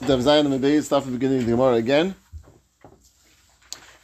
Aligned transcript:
Zayin 0.00 0.46
and 0.46 0.64
Beis, 0.64 0.84
start 0.84 1.02
from 1.04 1.12
the 1.12 1.18
beginning 1.18 1.40
of 1.40 1.46
the 1.46 1.52
Gemara 1.52 1.74
again. 1.74 2.14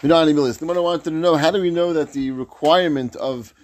The 0.00 0.56
Gemara 0.60 0.82
wanted 0.82 1.04
to 1.04 1.10
know 1.10 1.36
how 1.36 1.50
do 1.50 1.60
we 1.60 1.70
know 1.70 1.94
that 1.94 2.12
the 2.12 2.30
requirement 2.32 3.16
of 3.16 3.54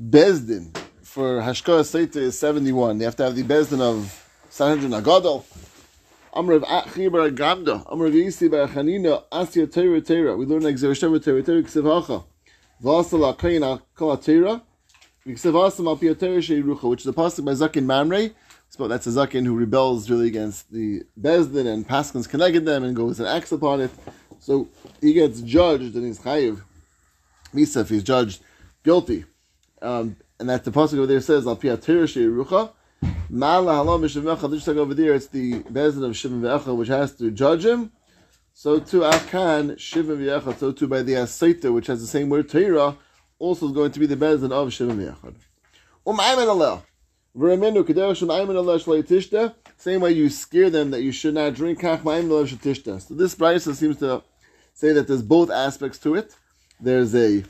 Bezdin 0.00 0.74
for 1.02 1.42
Hashkah 1.42 1.82
Seita 1.82 2.16
is 2.16 2.38
71? 2.38 2.98
They 2.98 3.04
have 3.04 3.16
to 3.16 3.24
have 3.24 3.36
the 3.36 3.42
Bezdin 3.42 3.80
of 3.80 4.28
Sanhedrin 4.48 4.92
Agadol. 4.92 5.44
Amr 6.32 6.54
of 6.54 6.64
Achi 6.64 7.08
bar 7.08 7.28
Gamda, 7.28 7.84
Amr 7.92 8.06
of 8.06 8.14
Yisi 8.14 8.50
bar 8.50 8.66
Chanina, 8.66 9.22
Asya 9.30 9.66
Teira 9.66 10.00
Teira. 10.00 10.38
We 10.38 10.46
learn 10.46 10.62
like 10.62 10.76
Zerushem 10.76 11.16
Teira 11.18 11.42
Teira 11.44 11.62
Ksiv 11.62 11.84
Hacha. 11.84 12.24
Vasala 12.82 13.36
Kaina 13.36 13.82
Kala 13.94 14.16
Teira. 14.16 14.62
Ksiv 15.26 15.52
Hasam 15.52 15.86
Al 15.86 15.96
Pia 15.98 16.14
Teira 16.14 16.38
Sheirucha, 16.38 16.88
which 16.88 17.02
is 17.02 17.06
a 17.06 17.12
pasuk 17.12 17.44
by 17.44 17.52
Zakin 17.52 17.84
Mamre. 17.84 18.30
That's 18.76 19.06
a 19.06 19.10
Zakin 19.10 19.44
who 19.44 19.56
rebels 19.56 20.10
really 20.10 20.26
against 20.26 20.72
the 20.72 21.02
Bezdin 21.20 21.66
and 21.66 21.86
Paskins 21.86 22.28
connected 22.28 22.64
them 22.64 22.84
and 22.84 22.96
goes 22.96 23.20
and 23.20 23.28
acts 23.28 23.52
upon 23.52 23.80
it. 23.80 23.90
So 24.40 24.68
he 25.00 25.12
gets 25.14 25.40
judged 25.40 25.94
and 25.94 26.04
he's 26.04 26.18
chayiv. 26.18 26.62
Misa, 27.54 27.82
if 27.82 27.88
he's 27.88 28.02
judged 28.02 28.42
guilty. 28.82 29.24
Um, 29.80 30.16
and 30.38 30.48
that 30.48 30.64
the 30.64 30.70
pasuk 30.70 30.98
over 30.98 31.06
there 31.06 31.20
says, 31.20 31.46
Al 31.46 31.56
Shivmecha, 31.56 32.72
just 34.50 34.68
like 34.68 34.76
over 34.76 34.94
there, 34.94 35.14
it's 35.14 35.28
the 35.28 35.62
Bezdin 35.62 36.04
of 36.04 36.12
Shivim 36.12 36.40
Ve'echa, 36.40 36.76
which 36.76 36.88
has 36.88 37.14
to 37.16 37.30
judge 37.30 37.64
him. 37.64 37.92
So 38.52 38.80
too, 38.80 39.00
Akan, 39.00 39.76
Shivim 39.76 40.18
Ve'echa, 40.18 40.58
so 40.58 40.72
too 40.72 40.88
by 40.88 41.02
the 41.02 41.14
Asaita, 41.14 41.72
which 41.72 41.86
has 41.86 42.00
the 42.00 42.06
same 42.06 42.28
word, 42.28 42.48
Teira, 42.48 42.96
also 43.38 43.66
is 43.66 43.72
going 43.72 43.92
to 43.92 44.00
be 44.00 44.06
the 44.06 44.16
Bezdin 44.16 44.52
of 44.52 44.68
Shivim 44.68 44.96
Ve'echa. 44.96 45.34
Um'ayman 46.06 46.48
Same 49.76 50.00
way 50.00 50.12
you 50.12 50.28
scare 50.28 50.70
them 50.70 50.90
that 50.90 51.02
you 51.02 51.12
should 51.12 51.34
not 51.34 51.54
drink, 51.54 51.80
So 51.80 51.98
this 53.10 53.34
Brisa 53.34 53.74
seems 53.74 53.98
to 53.98 54.22
say 54.72 54.92
that 54.92 55.08
there's 55.08 55.22
both 55.22 55.50
aspects 55.50 55.98
to 55.98 56.14
it. 56.14 56.34
There's 56.80 57.14
a 57.14 57.44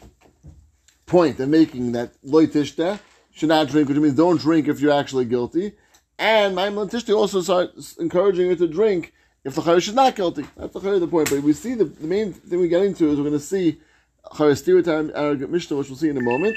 point 1.07 1.39
in 1.39 1.51
making 1.51 1.93
that 1.93 2.13
Loitishta, 2.23 2.99
should 3.35 3.49
not 3.49 3.69
drink, 3.69 3.89
which 3.89 3.99
means 3.99 4.15
don't 4.15 4.41
drink 4.41 4.69
if 4.69 4.81
you're 4.81 4.93
actually 4.93 5.25
guilty. 5.25 5.73
And 6.19 6.55
Maimon 6.55 6.89
Tishti 6.89 7.15
also 7.15 7.41
starts 7.41 7.97
encouraging 7.97 8.47
you 8.47 8.57
to 8.57 8.69
drink 8.69 9.13
if 9.45 9.57
the 9.57 9.61
Chayyim 9.61 9.89
is 9.89 9.95
not 9.95 10.15
guilty. 10.15 10.47
That's 10.57 10.73
the 10.73 10.99
the 11.01 11.09
point. 11.09 11.31
But 11.31 11.43
we 11.43 11.53
see 11.53 11.75
the, 11.75 11.85
the 11.85 12.07
main 12.07 12.33
thing 12.33 12.61
we 12.61 12.69
get 12.69 12.83
into 12.85 13.09
is 13.09 13.17
we're 13.17 13.25
going 13.25 13.33
to 13.33 13.41
see 13.41 13.81
Chayyim 14.33 14.57
stereotype 14.57 15.11
arrogant 15.15 15.51
Mishnah, 15.51 15.77
which 15.77 15.89
we'll 15.89 15.99
see 15.99 16.09
in 16.09 16.17
a 16.17 16.23
moment. 16.23 16.57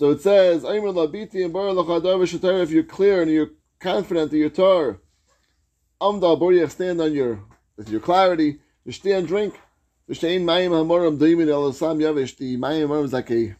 So 0.00 0.10
it 0.12 0.22
says, 0.22 0.64
if 0.64 2.70
you're 2.70 2.82
clear 2.84 3.20
and 3.20 3.30
you're 3.30 3.50
confident 3.80 4.30
that 4.30 4.38
you're 4.38 4.48
Torah, 4.48 4.96
Amda 6.00 6.36
Boriach, 6.36 6.70
stand 6.70 7.02
on 7.02 7.12
your, 7.12 7.44
your 7.86 8.00
clarity, 8.00 8.60
you 8.86 8.92
stay 8.92 9.12
and 9.12 9.28
drink. 9.28 9.60
The 10.08 10.14
Mayim 10.14 10.70
Hamoram 10.70 11.18
Daimin 11.18 11.50
El 11.50 11.70
Sam 11.74 11.98
Yavish, 11.98 12.38
the 12.38 12.56
Mayim 12.56 12.88
Hamoram 12.88 13.04
is 13.04 13.12
like 13.12 13.30
a, 13.30 13.54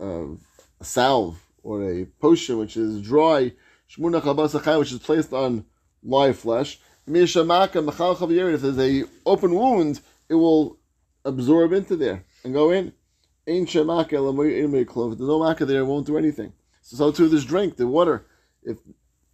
uh, 0.00 0.34
a 0.80 0.84
salve 0.84 1.40
or 1.62 1.88
a 1.88 2.04
potion 2.20 2.58
which 2.58 2.76
is 2.76 3.00
dry, 3.00 3.52
shmuna 3.88 4.20
chabasachai, 4.20 4.76
which 4.76 4.90
is 4.90 4.98
placed 4.98 5.32
on 5.32 5.64
live 6.02 6.36
flesh. 6.36 6.80
If 7.06 7.12
there's 7.14 7.36
a 8.78 9.04
open 9.24 9.54
wound, 9.54 10.00
it 10.28 10.34
will 10.34 10.80
absorb 11.24 11.72
into 11.72 11.94
there 11.94 12.24
and 12.42 12.52
go 12.52 12.72
in. 12.72 12.92
There's 13.50 15.28
no 15.28 15.44
makkah 15.44 15.66
there, 15.66 15.84
won't 15.84 16.06
do 16.06 16.16
anything. 16.16 16.52
So, 16.82 16.96
so 16.96 17.12
too 17.12 17.28
this 17.28 17.44
drink, 17.44 17.76
the 17.76 17.86
water, 17.86 18.26
if 18.62 18.78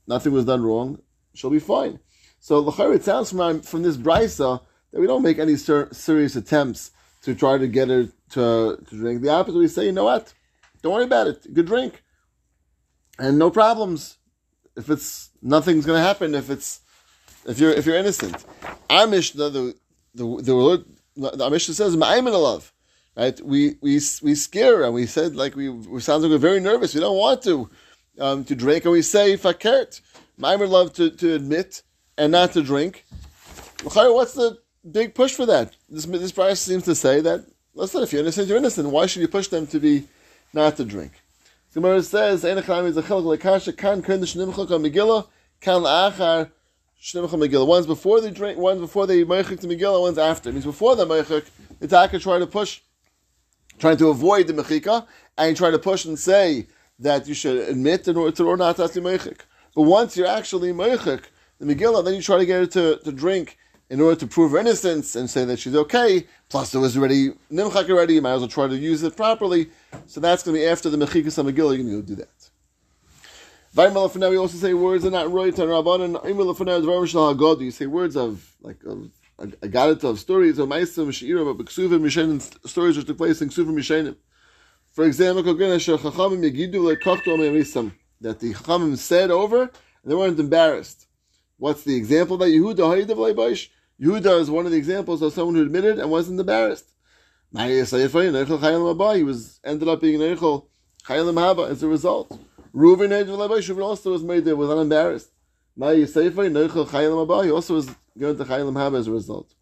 nothing 0.06 0.33
was 0.33 0.45
done 0.45 0.62
wrong, 0.62 1.00
she'll 1.34 1.50
be 1.50 1.58
fine. 1.58 2.00
So 2.41 2.69
it 2.92 3.05
sounds 3.05 3.31
from, 3.31 3.61
from 3.62 3.83
this 3.83 3.97
brisa 3.97 4.61
that 4.92 5.00
we 5.00 5.06
don't 5.06 5.23
make 5.23 5.39
any 5.39 5.56
ser- 5.56 5.89
serious 5.92 6.36
attempts 6.36 6.92
to 7.23 7.34
try 7.34 7.58
to 7.58 7.67
get 7.67 7.89
her 7.89 8.05
to, 8.31 8.78
to 8.89 8.97
drink. 8.97 9.23
The 9.23 9.31
opposite, 9.31 9.58
we 9.58 9.69
say, 9.69 9.86
you 9.86 9.92
know 9.92 10.05
what? 10.05 10.33
Don't 10.83 10.95
worry 10.95 11.05
about 11.05 11.27
it. 11.27 11.52
Good 11.52 11.67
drink. 11.67 12.02
And 13.19 13.39
no 13.39 13.51
problems. 13.51 14.19
If 14.77 14.90
it's 14.90 15.30
nothing's 15.42 15.86
gonna 15.86 16.02
happen 16.02 16.35
if 16.35 16.51
it's 16.51 16.80
if 17.46 17.58
you're 17.58 17.73
if 17.73 17.86
you're 17.86 17.96
innocent. 17.96 18.45
Our 18.90 19.07
Mishnah, 19.07 19.51
the 19.51 19.74
the 20.14 20.42
the 20.42 20.55
word 20.55 20.85
the 21.17 21.51
Mishnah 21.51 21.74
says 21.74 21.96
Ma'ayman 21.96 22.33
love. 22.33 22.73
Right? 23.16 23.40
We 23.40 23.77
we 23.80 24.00
we 24.22 24.34
scare 24.34 24.84
and 24.84 24.92
we 24.92 25.06
said 25.06 25.36
like 25.36 25.56
we 25.56 25.68
we 25.68 26.00
sounds 26.00 26.22
like 26.22 26.30
we're 26.30 26.38
very 26.38 26.60
nervous. 26.60 26.94
We 26.94 27.00
don't 27.00 27.16
want 27.16 27.42
to 27.44 27.70
um, 28.18 28.44
to 28.44 28.54
drink 28.54 28.84
and 28.84 28.92
we 28.92 29.02
say 29.02 29.36
fakert. 29.36 30.00
Ma'ayman 30.38 30.68
love 30.68 30.92
to, 30.94 31.10
to 31.10 31.34
admit 31.34 31.82
and 32.18 32.32
not 32.32 32.52
to 32.52 32.62
drink. 32.62 33.06
What's 33.82 34.34
the 34.34 34.58
big 34.90 35.14
push 35.14 35.32
for 35.34 35.46
that? 35.46 35.74
This 35.88 36.04
this 36.04 36.32
price 36.32 36.60
seems 36.60 36.84
to 36.84 36.94
say 36.94 37.20
that 37.22 37.46
listen, 37.74 38.02
if 38.02 38.12
you're 38.12 38.20
innocent, 38.22 38.48
you're 38.48 38.58
innocent. 38.58 38.90
Why 38.90 39.06
should 39.06 39.22
you 39.22 39.28
push 39.28 39.48
them 39.48 39.66
to 39.68 39.80
be 39.80 40.04
not 40.56 40.77
to 40.77 40.84
drink. 40.84 41.12
Gemara 41.74 42.02
says, 42.02 42.42
"Einacham 42.42 42.86
is 42.86 42.96
a 42.96 43.02
chelak 43.02 43.38
lekasha 43.38 43.77
kan 43.77 44.02
kern 44.02 44.20
the 44.20 44.27
shnimchak 44.27 44.68
Megillah 44.68 45.27
kan 45.60 45.83
laachar 45.83 46.50
shnimchak 47.00 47.28
Megillah." 47.28 47.66
One's 47.66 47.86
before 47.86 48.20
they 48.20 48.30
drink, 48.30 48.58
one's 48.58 48.80
before 48.80 49.06
they 49.06 49.22
meichik 49.24 49.60
to 49.60 49.66
Megillah, 49.66 50.00
one's 50.00 50.18
after. 50.18 50.48
It 50.48 50.52
means 50.52 50.64
before 50.64 50.96
the 50.96 51.06
meichik, 51.06 51.44
the 51.78 51.86
taka 51.86 52.18
try 52.18 52.38
to 52.38 52.46
push, 52.46 52.80
trying 53.79 53.97
to 53.98 54.09
avoid 54.09 54.47
the 54.47 54.53
mechika, 54.53 55.07
and 55.39 55.51
you 55.51 55.57
try 55.57 55.70
to 55.70 55.79
push 55.79 56.05
and 56.05 56.19
say 56.19 56.67
that 56.98 57.29
you 57.29 57.35
should 57.35 57.69
admit 57.69 58.09
in 58.09 58.17
order 58.17 58.35
to 58.37 58.45
or 58.47 58.57
not 58.57 58.77
to 58.77 58.83
meichik. 58.83 59.41
But 59.75 59.83
once 59.83 60.17
you're 60.17 60.27
actually 60.27 60.73
meichik 60.73 61.25
the 61.59 61.75
Megillah, 61.75 62.05
then 62.05 62.14
you 62.14 62.23
try 62.23 62.39
to 62.39 62.47
get 62.47 62.61
her 62.61 62.67
to, 62.67 62.98
to 63.05 63.13
drink 63.13 63.59
in 63.89 64.01
order 64.01 64.19
to 64.19 64.27
prove 64.27 64.53
her 64.53 64.59
innocence 64.59 65.14
and 65.14 65.29
say 65.31 65.45
that 65.45 65.59
she's 65.59 65.77
okay. 65.77 66.27
Plus, 66.48 66.75
it 66.75 66.79
was 66.79 66.97
already 66.97 67.31
nimchak 67.53 67.89
already. 67.91 68.14
You 68.14 68.23
might 68.23 68.33
as 68.33 68.41
well 68.41 68.48
try 68.48 68.67
to 68.67 68.77
use 68.77 69.03
it 69.03 69.17
properly. 69.17 69.70
So 70.07 70.20
that's 70.20 70.43
going 70.43 70.55
to 70.57 70.61
be 70.61 70.67
after 70.67 70.91
the 70.91 70.97
mechikas 70.97 71.43
Megillah. 71.43 71.57
You're 71.57 71.85
going 71.85 71.89
to 71.89 71.97
go 71.97 72.03
do 72.03 72.14
that. 72.17 72.29
Vayim 73.77 74.31
we 74.31 74.39
also 74.39 74.57
say 74.57 74.73
words 74.73 75.05
are 75.05 75.11
not 75.11 75.31
right 75.31 75.57
and 75.58 75.69
shel 75.69 77.35
hagod. 77.35 77.61
You 77.61 77.70
say 77.70 77.85
words 77.85 78.17
of 78.17 78.57
like 78.63 78.83
of 78.85 79.11
I 79.39 79.67
got 79.67 79.91
it 79.91 80.02
of 80.05 80.19
stories 80.19 80.58
of 80.58 80.69
ma'asim 80.69 81.08
sheira 81.08 81.57
but 81.57 81.67
ksuvim 81.67 82.01
mishenim 82.01 82.41
stories 82.67 82.97
which 82.97 83.07
took 83.07 83.19
place 83.19 83.42
in 83.42 83.51
ksuvim 83.51 83.74
mishenim. 83.74 84.17
For 84.92 85.05
example, 85.05 85.42
that 85.42 85.58
the 88.41 88.55
chachamim 88.55 88.96
said 88.96 89.30
over 89.30 89.61
and 89.63 89.70
they 90.05 90.14
weren't 90.14 90.41
embarrassed. 90.41 91.07
What's 91.58 91.85
the 91.85 91.96
example 91.96 92.39
that 92.39 92.46
Yehuda? 92.46 93.69
Yehuda 94.01 94.41
is 94.41 94.51
one 94.51 94.64
of 94.64 94.73
the 94.73 94.79
examples 94.79 95.20
of 95.20 95.35
someone 95.35 95.55
who 95.57 95.63
admitted 95.63 95.98
and 95.98 96.11
wasn't 96.11 96.41
embarrassed. 96.41 96.86
He 97.52 97.80
was 97.80 97.92
ended 97.92 99.89
up 99.89 100.01
being 100.01 100.20
Neichel 100.20 100.67
Chayalim 101.05 101.35
Haba 101.35 101.69
as 101.69 101.83
a 101.83 101.89
result. 101.89 102.39
Reuven 102.75 103.83
also 103.83 104.13
was 104.13 104.23
made 104.23 104.45
there, 104.45 104.57
was 104.57 104.70
unembarrassed. 104.70 105.30
He 105.79 105.83
also 105.83 107.75
was 107.75 107.91
going 108.19 108.37
to 108.39 108.45
Chayalim 108.45 108.75
Haba 108.75 108.98
as 108.98 109.09
a 109.09 109.13
result. 109.13 109.53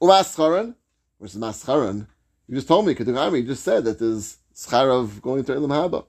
Umascharan, 0.00 0.76
which 1.18 1.32
is 1.32 1.38
Mascharan, 1.38 2.06
you 2.46 2.54
just 2.54 2.68
told 2.68 2.86
me, 2.86 2.94
Ketugami, 2.94 3.40
you 3.40 3.46
just 3.46 3.64
said 3.64 3.84
that 3.84 3.98
there's 3.98 4.38
schar 4.54 4.88
of 4.88 5.20
going 5.20 5.44
to 5.44 5.52
Ilam 5.52 5.70
Haba. 5.70 6.06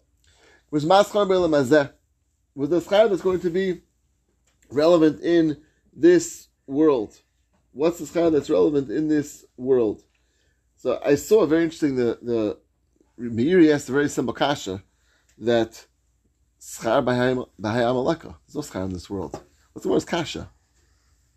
Which 0.70 0.84
Mascharan 0.84 1.28
Be'elam 1.28 1.52
Hazeh. 1.52 1.92
Was 2.54 2.70
the 2.70 2.80
schar 2.80 3.10
that's 3.10 3.22
going 3.22 3.40
to 3.40 3.50
be 3.50 3.82
relevant 4.70 5.22
in 5.22 5.58
this 5.94 6.48
world? 6.68 7.20
What's 7.72 8.00
the 8.00 8.06
schar 8.06 8.32
that's 8.32 8.50
relevant 8.50 8.92
in 8.92 9.08
this 9.08 9.46
world? 9.58 10.04
So 10.78 11.00
I 11.04 11.16
saw 11.16 11.42
a 11.42 11.48
very 11.48 11.64
interesting 11.64 11.96
the 11.96 12.20
the 12.22 12.58
Meiri 13.20 13.74
asked 13.74 13.90
a 13.90 13.94
very 13.94 14.10
simple 14.10 14.34
kasha 14.34 14.84
that 15.40 15.86
schar 16.62 17.04
b'hayam 17.04 17.48
aleka. 17.60 18.36
There's 18.46 18.56
no 18.56 18.62
schar 18.62 18.86
in 18.86 18.94
this 18.94 19.10
world. 19.10 19.42
What's 19.76 19.84
the 19.84 19.92
word 19.92 20.08
kasha? 20.08 20.50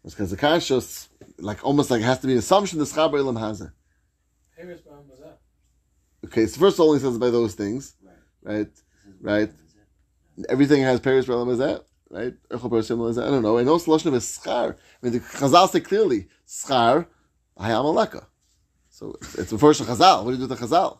It's 0.04 0.14
Because 0.14 0.30
the 0.30 0.36
kasha 0.36 0.76
is 0.76 1.08
like 1.38 1.64
almost 1.64 1.90
like 1.90 2.02
it 2.02 2.04
has 2.04 2.20
to 2.20 2.28
be 2.28 2.34
an 2.34 2.38
assumption 2.38 2.78
the 2.78 2.84
schar 2.84 3.10
b'elam 3.10 3.36
has 3.38 3.60
it. 3.60 3.70
Okay, 6.24 6.46
so 6.46 6.60
first 6.60 6.78
only 6.78 7.00
says 7.00 7.18
by 7.18 7.30
those 7.30 7.54
things, 7.54 7.96
right? 8.42 8.68
Right. 9.20 9.50
Everything 10.48 10.82
has 10.82 11.00
Paris 11.00 11.26
b'elam 11.26 11.48
hazeh 11.48 11.82
right? 12.10 12.34
I 12.48 12.56
don't 12.56 13.42
know. 13.42 13.58
And 13.58 13.68
also 13.68 13.90
Lashon 13.90 14.14
is 14.14 14.24
schar. 14.24 14.74
I 14.74 14.76
mean, 15.02 15.14
the 15.14 15.20
Chazal 15.20 15.68
say 15.68 15.80
clearly, 15.80 16.28
schar, 16.46 17.06
hayam 17.58 17.84
aleka. 17.84 18.24
So 18.88 19.16
it's 19.20 19.50
the 19.50 19.58
first 19.58 19.82
Chazal. 19.82 20.24
What 20.24 20.30
do 20.30 20.36
you 20.36 20.46
do 20.46 20.48
with 20.48 20.60
the 20.60 20.66
Chazal? 20.66 20.98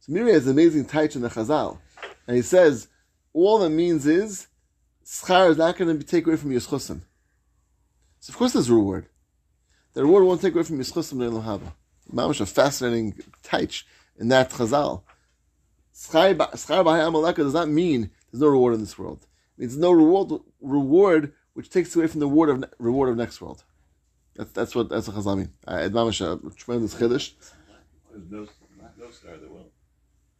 So 0.00 0.12
Meiri 0.12 0.34
has 0.34 0.46
an 0.46 0.52
amazing 0.52 0.84
touch 0.84 1.16
in 1.16 1.22
the 1.22 1.30
Chazal. 1.30 1.78
And 2.26 2.36
he 2.36 2.42
says, 2.42 2.88
all 3.32 3.58
that 3.60 3.70
means 3.70 4.06
is, 4.06 4.48
schar 5.04 5.50
is 5.50 5.56
not 5.56 5.76
going 5.76 5.98
to 5.98 6.04
take 6.04 6.26
away 6.26 6.36
from 6.36 6.52
your 6.52 6.60
schusim. 6.60 7.02
So 8.20 8.30
of 8.30 8.36
course 8.36 8.52
there's 8.52 8.68
a 8.68 8.74
reward. 8.74 9.06
The 9.94 10.02
reward 10.02 10.24
won't 10.24 10.40
take 10.40 10.54
away 10.54 10.62
from 10.62 10.76
your 10.76 10.84
schusim 10.84 11.14
ne'elam 11.14 11.44
haba. 11.44 11.72
Mamash 12.12 12.40
a 12.40 12.46
fascinating 12.46 13.14
touch 13.42 13.86
in 14.18 14.28
that 14.28 14.50
Chazal. 14.50 15.02
Schar 15.94 16.34
b'hayam 16.34 17.14
aleka 17.14 17.36
does 17.36 17.54
not 17.54 17.68
mean 17.68 18.10
there's 18.30 18.40
no 18.40 18.48
reward 18.48 18.74
in 18.74 18.80
this 18.80 18.98
world. 18.98 19.26
It's 19.58 19.76
no 19.76 19.92
reward, 19.92 20.40
reward 20.60 21.32
which 21.54 21.68
takes 21.68 21.94
away 21.94 22.06
from 22.06 22.20
the 22.20 22.26
reward 22.26 22.48
of 22.48 22.64
reward 22.78 23.10
of 23.10 23.16
next 23.16 23.40
world. 23.40 23.64
That's 24.34 24.52
that's 24.52 24.74
what 24.74 24.88
that's 24.88 25.08
what 25.08 25.16
Chazal 25.16 25.38
mean. 25.38 25.52
Uh, 25.66 25.88
mamash 25.90 26.20
a 26.20 26.54
tremendous 26.54 26.94
chiddush. 26.94 27.32
There's 28.10 28.30
no, 28.30 28.46
no 28.98 29.10
star 29.10 29.36
that 29.36 29.50
will. 29.50 29.70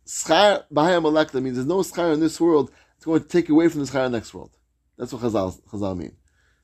Schar 0.06 0.64
b'hayam 0.72 1.02
malekta 1.02 1.42
means 1.42 1.56
there's 1.56 1.66
no 1.66 1.78
schar 1.78 2.14
in 2.14 2.20
this 2.20 2.40
world. 2.40 2.70
It's 3.02 3.06
going 3.08 3.20
to 3.20 3.26
take 3.28 3.48
away 3.48 3.66
from 3.66 3.80
the 3.80 3.86
schar 3.90 4.06
in 4.06 4.12
the 4.12 4.18
next 4.18 4.32
world. 4.32 4.52
That's 4.96 5.12
what 5.12 5.22
Chazal 5.22 5.60
Chazal 5.68 5.96
mean. 5.98 6.12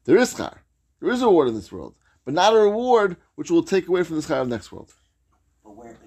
There 0.05 0.17
is 0.17 0.33
schar. 0.33 0.59
There 1.01 1.11
is 1.11 1.21
a 1.21 1.27
reward 1.27 1.49
in 1.49 1.55
this 1.57 1.73
world, 1.73 1.97
but 2.25 2.33
not 2.33 2.55
a 2.55 2.59
reward 2.61 3.17
which 3.35 3.51
will 3.51 3.65
take 3.65 3.89
away 3.89 4.05
from 4.05 4.15
the 4.15 4.23
schar 4.23 4.41
of 4.43 4.49
the 4.49 4.55
next 4.55 4.71
world. 4.71 4.95
But 5.65 5.75
where 5.75 5.91
it 5.91 5.99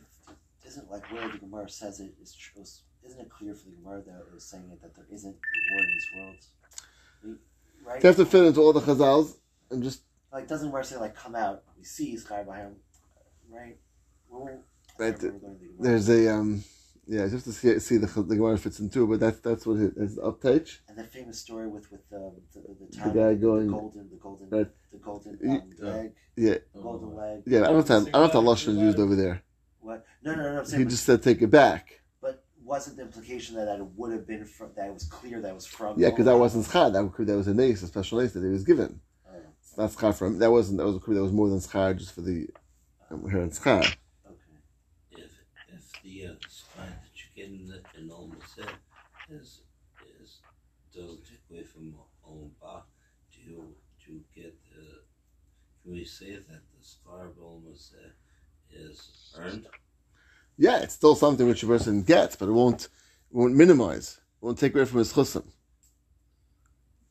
isn't 0.66 0.89
like 0.89 1.12
where 1.12 1.28
the 1.28 1.38
Gemara 1.38 1.68
says 1.68 2.00
it 2.00 2.13
is 2.24 2.33
tr- 2.33 2.62
is- 2.62 2.83
isn't 3.04 3.19
it 3.19 3.30
clear 3.30 3.54
for 3.54 3.66
the 3.66 3.75
Gemara 3.75 4.04
that 4.04 4.19
it 4.25 4.33
was 4.33 4.45
saying 4.45 4.69
it 4.72 4.81
that 4.81 4.95
there 4.95 5.04
isn't 5.12 5.36
reward 5.36 5.83
in 5.83 5.95
this 5.95 6.07
world? 6.16 7.38
Right? 7.86 8.01
You 8.01 8.07
have 8.07 8.16
to 8.16 8.25
fit 8.25 8.45
into 8.45 8.62
all 8.62 8.72
the 8.72 8.80
Chazals 8.80 9.36
and 9.69 9.84
just 9.84 10.04
like 10.31 10.48
doesn't 10.48 10.69
Gemara 10.69 10.86
say 10.86 10.95
like 10.95 11.13
come 11.13 11.36
out? 11.36 11.63
We 11.77 11.84
see 11.84 12.16
Sky 12.16 12.44
by 12.44 12.60
him, 12.60 12.77
right? 13.50 13.75
Where, 14.30 14.62
Right, 14.98 15.18
there's 15.77 16.07
a 16.07 16.34
um 16.34 16.63
yeah, 17.07 17.27
just 17.27 17.45
to 17.45 17.51
see, 17.51 17.80
see 17.80 17.98
the 17.98 18.07
the 18.07 18.36
Gemara 18.36 18.57
fits 18.57 18.80
into, 18.80 19.07
but 19.07 19.19
that's 19.19 19.39
that's 19.39 19.65
what 19.65 19.77
it 19.80 19.94
is 19.98 20.18
uptage. 20.19 20.81
and 20.88 20.98
that 20.98 21.12
famous 21.12 21.39
story 21.39 21.68
with 21.68 21.92
with 21.92 22.01
um, 22.13 22.33
the 22.53 22.59
the, 22.62 22.75
the, 22.80 23.09
The 23.09 23.09
guy 23.19 23.33
going- 23.36 23.68
the 23.68 23.71
golden 23.74 24.09
the 24.09 24.15
golden 24.18 24.50
Right. 24.50 24.68
the 24.92 24.98
golden 24.98 25.39
You- 25.42 25.51
um, 25.88 25.95
leg 25.98 26.12
Yeah, 26.36 26.57
golden 26.74 27.15
leg. 27.15 27.44
yeah. 27.45 27.59
I 27.62 27.63
don't 27.68 27.75
have 27.75 27.86
to, 27.88 27.94
I 28.09 28.12
don't 28.12 28.21
have 28.24 28.31
to 28.31 28.38
lashon 28.38 28.77
used 28.80 29.00
over 29.00 29.15
there. 29.15 29.42
What? 29.80 30.06
No, 30.24 30.36
no, 30.36 30.44
no. 30.44 30.51
no 30.53 30.57
I'm 30.59 30.65
He 30.65 30.71
saying, 30.71 30.89
just 30.89 31.03
said 31.06 31.24
take 31.24 31.42
it 31.42 31.48
back. 31.50 32.01
but 32.21 32.44
wasn't 32.63 32.98
the 32.98 33.03
implication 33.03 33.56
that, 33.56 33.65
that 33.65 33.80
it 33.80 33.88
would 33.98 34.12
have 34.12 34.27
been 34.27 34.45
from 34.45 34.69
that 34.75 34.88
it 34.88 34.94
was 34.94 35.06
clear 35.06 35.42
that 35.42 35.50
it 35.50 35.56
was 35.56 35.65
from? 35.65 36.00
Yeah, 36.00 36.12
because 36.12 36.25
that 36.25 36.38
wasn't 36.38 36.65
schar. 36.65 36.94
That 36.94 37.25
that 37.25 37.36
was 37.38 37.48
a 37.48 37.53
nace, 37.53 37.81
a 37.81 37.88
special 37.88 38.19
nace 38.21 38.33
that 38.33 38.44
he 38.44 38.50
was 38.50 38.63
given. 38.63 39.01
Oh, 39.27 39.33
It's 39.59 39.75
not 39.77 39.89
schar 39.92 40.15
for. 40.15 40.30
That 40.30 40.51
wasn't 40.51 40.77
that 40.77 40.86
was 40.86 40.95
a 40.98 41.00
that 41.00 41.21
was 41.24 41.31
more 41.33 41.50
than 41.50 41.59
schar 41.59 41.98
just 41.98 42.13
for 42.13 42.21
the 42.21 42.48
um, 43.09 43.27
here 43.30 43.42
in 43.42 43.50
schar. 43.50 43.80
okay. 43.80 44.38
if 45.12 45.31
if 45.74 46.01
the 46.03 46.27
uh, 46.27 46.33
spine 46.48 46.88
that 47.03 47.15
you 47.15 47.27
get 47.36 47.45
in 47.51 47.68
the 47.68 47.81
in 48.00 48.12
Old 48.12 48.36
Set 48.56 48.69
is 49.31 49.62
is 50.22 50.39
doesn't 50.94 51.24
take 51.25 51.39
away 51.50 51.63
from 51.63 51.95
own 52.28 52.51
ba, 52.62 52.83
do 53.33 53.39
you 53.50 53.75
do 54.04 54.13
you 54.13 54.22
get 54.36 54.56
the 54.69 55.01
can 55.83 55.94
we 55.94 56.06
say 56.06 56.36
that 56.36 56.45
the 56.48 56.83
scar 56.83 57.28
of 57.28 57.33
Old 57.42 57.63
Set 57.75 58.13
is 58.72 59.33
earned? 59.38 59.68
Yeah, 60.57 60.80
it's 60.80 60.94
still 60.94 61.16
something 61.16 61.48
which 61.48 61.63
a 61.63 61.68
person 61.68 62.04
gets, 62.04 62.36
but 62.36 62.50
it 62.50 62.51
won't 62.51 62.83
it 62.83 62.89
won't 63.31 63.56
minimize. 63.56 64.19
It 64.42 64.45
won't 64.45 64.60
take 64.60 64.75
away 64.75 64.86
from 64.86 65.00
his 65.00 65.13
chusim. 65.13 65.45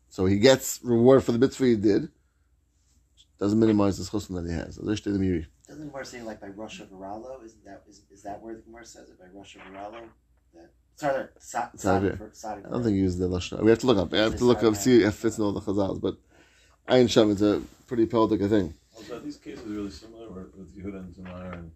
So 0.09 0.27
he 0.27 0.39
gets 0.39 0.81
reward 0.83 1.25
for 1.25 1.33
the 1.33 1.39
mitzvah 1.39 1.67
he 1.67 1.77
did. 1.77 2.09
Doesn't 3.39 3.59
minimize 3.59 3.97
the 3.97 4.05
chusim 4.05 4.35
that 4.35 4.49
he 4.49 4.55
has. 4.55 4.79
As 4.79 5.03
the 5.05 5.11
Meiri. 5.11 5.47
Doesn't 5.67 5.85
the 5.85 5.91
Gemara 5.91 6.05
say 6.05 6.23
like 6.23 6.41
by 6.41 6.49
Russia 6.49 6.87
Viralo? 6.93 7.45
Isn't 7.45 7.65
that 7.65 7.83
is, 7.89 8.03
is 8.11 8.23
that 8.23 8.41
where 8.43 8.55
the 8.55 8.61
Gemara 8.61 8.85
says 8.85 9.09
it 9.09 9.19
by 9.19 9.27
Russia 9.33 9.59
Viralo? 9.61 10.03
That 10.53 10.71
sorry, 11.01 11.27
Sa- 11.39 11.69
Sorry. 11.77 12.09
Sadi 12.09 12.17
for- 12.17 12.31
Sadi 12.33 12.63
I 12.65 12.71
don't 12.71 12.83
think 12.85 12.95
he 12.95 13.01
used 13.01 13.19
the 13.19 13.29
lashon. 13.29 13.63
We 13.63 13.71
have 13.71 13.79
to 13.81 13.87
look 13.87 13.99
up. 13.99 14.13
We 14.13 14.19
have 14.19 14.37
to 14.37 14.45
look 14.45 14.63
up 14.63 14.77
see 14.77 15.01
if 15.01 15.09
it's 15.09 15.17
fits 15.17 15.39
in 15.39 15.45
all 15.45 15.53
the 15.53 15.61
chazals. 15.61 16.01
But 16.01 16.17
Ayin 16.89 17.09
Shem 17.09 17.31
is 17.31 17.43
a 17.43 17.63
pretty 17.87 18.07
peldic 18.07 18.41
thing. 18.49 18.75
Also, 18.97 19.17
are 19.17 19.21
these 19.21 19.37
cases 19.37 19.65
really 19.67 19.91
similar 19.91 20.29
with 20.29 20.55
with 20.57 20.77
Yehuda 20.77 20.99
and 21.05 21.15
Tamar 21.15 21.53
and 21.53 21.71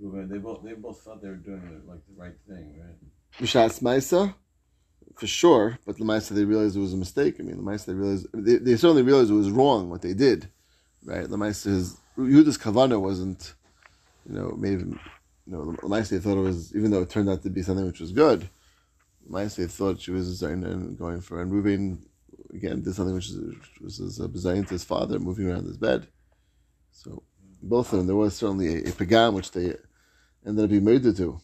Reuben? 0.00 0.28
They 0.28 0.38
both 0.38 0.62
they 0.64 0.72
both 0.74 1.00
thought 1.02 1.22
they 1.22 1.28
were 1.28 1.34
doing 1.36 1.62
the, 1.70 1.90
like 1.90 2.00
the 2.08 2.20
right 2.20 2.34
thing, 2.48 2.74
right? 2.84 2.98
Mishatz 3.40 3.82
Maisa, 3.82 4.34
for 5.16 5.26
sure, 5.26 5.78
but 5.86 5.96
the 5.98 6.04
Maisa 6.04 6.30
they 6.30 6.44
realized 6.44 6.76
it 6.76 6.80
was 6.80 6.94
a 6.94 6.96
mistake. 6.96 7.36
I 7.38 7.42
mean, 7.42 7.56
the 7.56 7.62
Maisa 7.62 7.86
they 7.86 7.94
realized 7.94 8.26
they, 8.32 8.56
they 8.56 8.76
certainly 8.76 9.02
realized 9.02 9.30
it 9.30 9.34
was 9.34 9.50
wrong 9.50 9.90
what 9.90 10.02
they 10.02 10.14
did, 10.14 10.48
right? 11.04 11.28
The 11.28 11.36
Maisa 11.36 11.64
his 11.66 11.96
Yehuda's 12.18 12.58
kavana 12.58 13.00
wasn't, 13.00 13.54
you 14.28 14.34
know, 14.36 14.54
made 14.56 14.80
him, 14.80 15.00
you 15.46 15.52
know, 15.52 15.76
they 15.88 16.18
thought 16.18 16.38
it 16.38 16.42
was 16.42 16.74
even 16.74 16.90
though 16.90 17.02
it 17.02 17.10
turned 17.10 17.28
out 17.28 17.42
to 17.42 17.50
be 17.50 17.62
something 17.62 17.86
which 17.86 18.00
was 18.00 18.12
good. 18.12 18.48
They 19.30 19.48
thought 19.48 20.00
she 20.00 20.10
was 20.10 20.36
starting 20.36 20.64
and 20.64 20.98
going 20.98 21.20
for 21.20 21.40
and 21.40 21.52
Ruvain 21.52 21.98
again 22.52 22.82
did 22.82 22.94
something 22.94 23.14
which, 23.14 23.30
was 23.80 23.98
his 23.98 24.20
uh, 24.20 24.28
to 24.28 24.68
his 24.68 24.84
father 24.84 25.18
moving 25.18 25.50
around 25.50 25.66
his 25.66 25.76
bed. 25.76 26.06
So 26.92 27.22
both 27.62 27.92
of 27.92 27.98
them 27.98 28.06
there 28.06 28.16
was 28.16 28.36
certainly 28.36 28.84
a, 28.84 28.88
a 28.88 29.30
which 29.30 29.50
they 29.50 29.74
ended 30.46 30.64
up 30.64 30.70
being 30.70 30.84
murdered 30.84 31.16
to. 31.16 31.40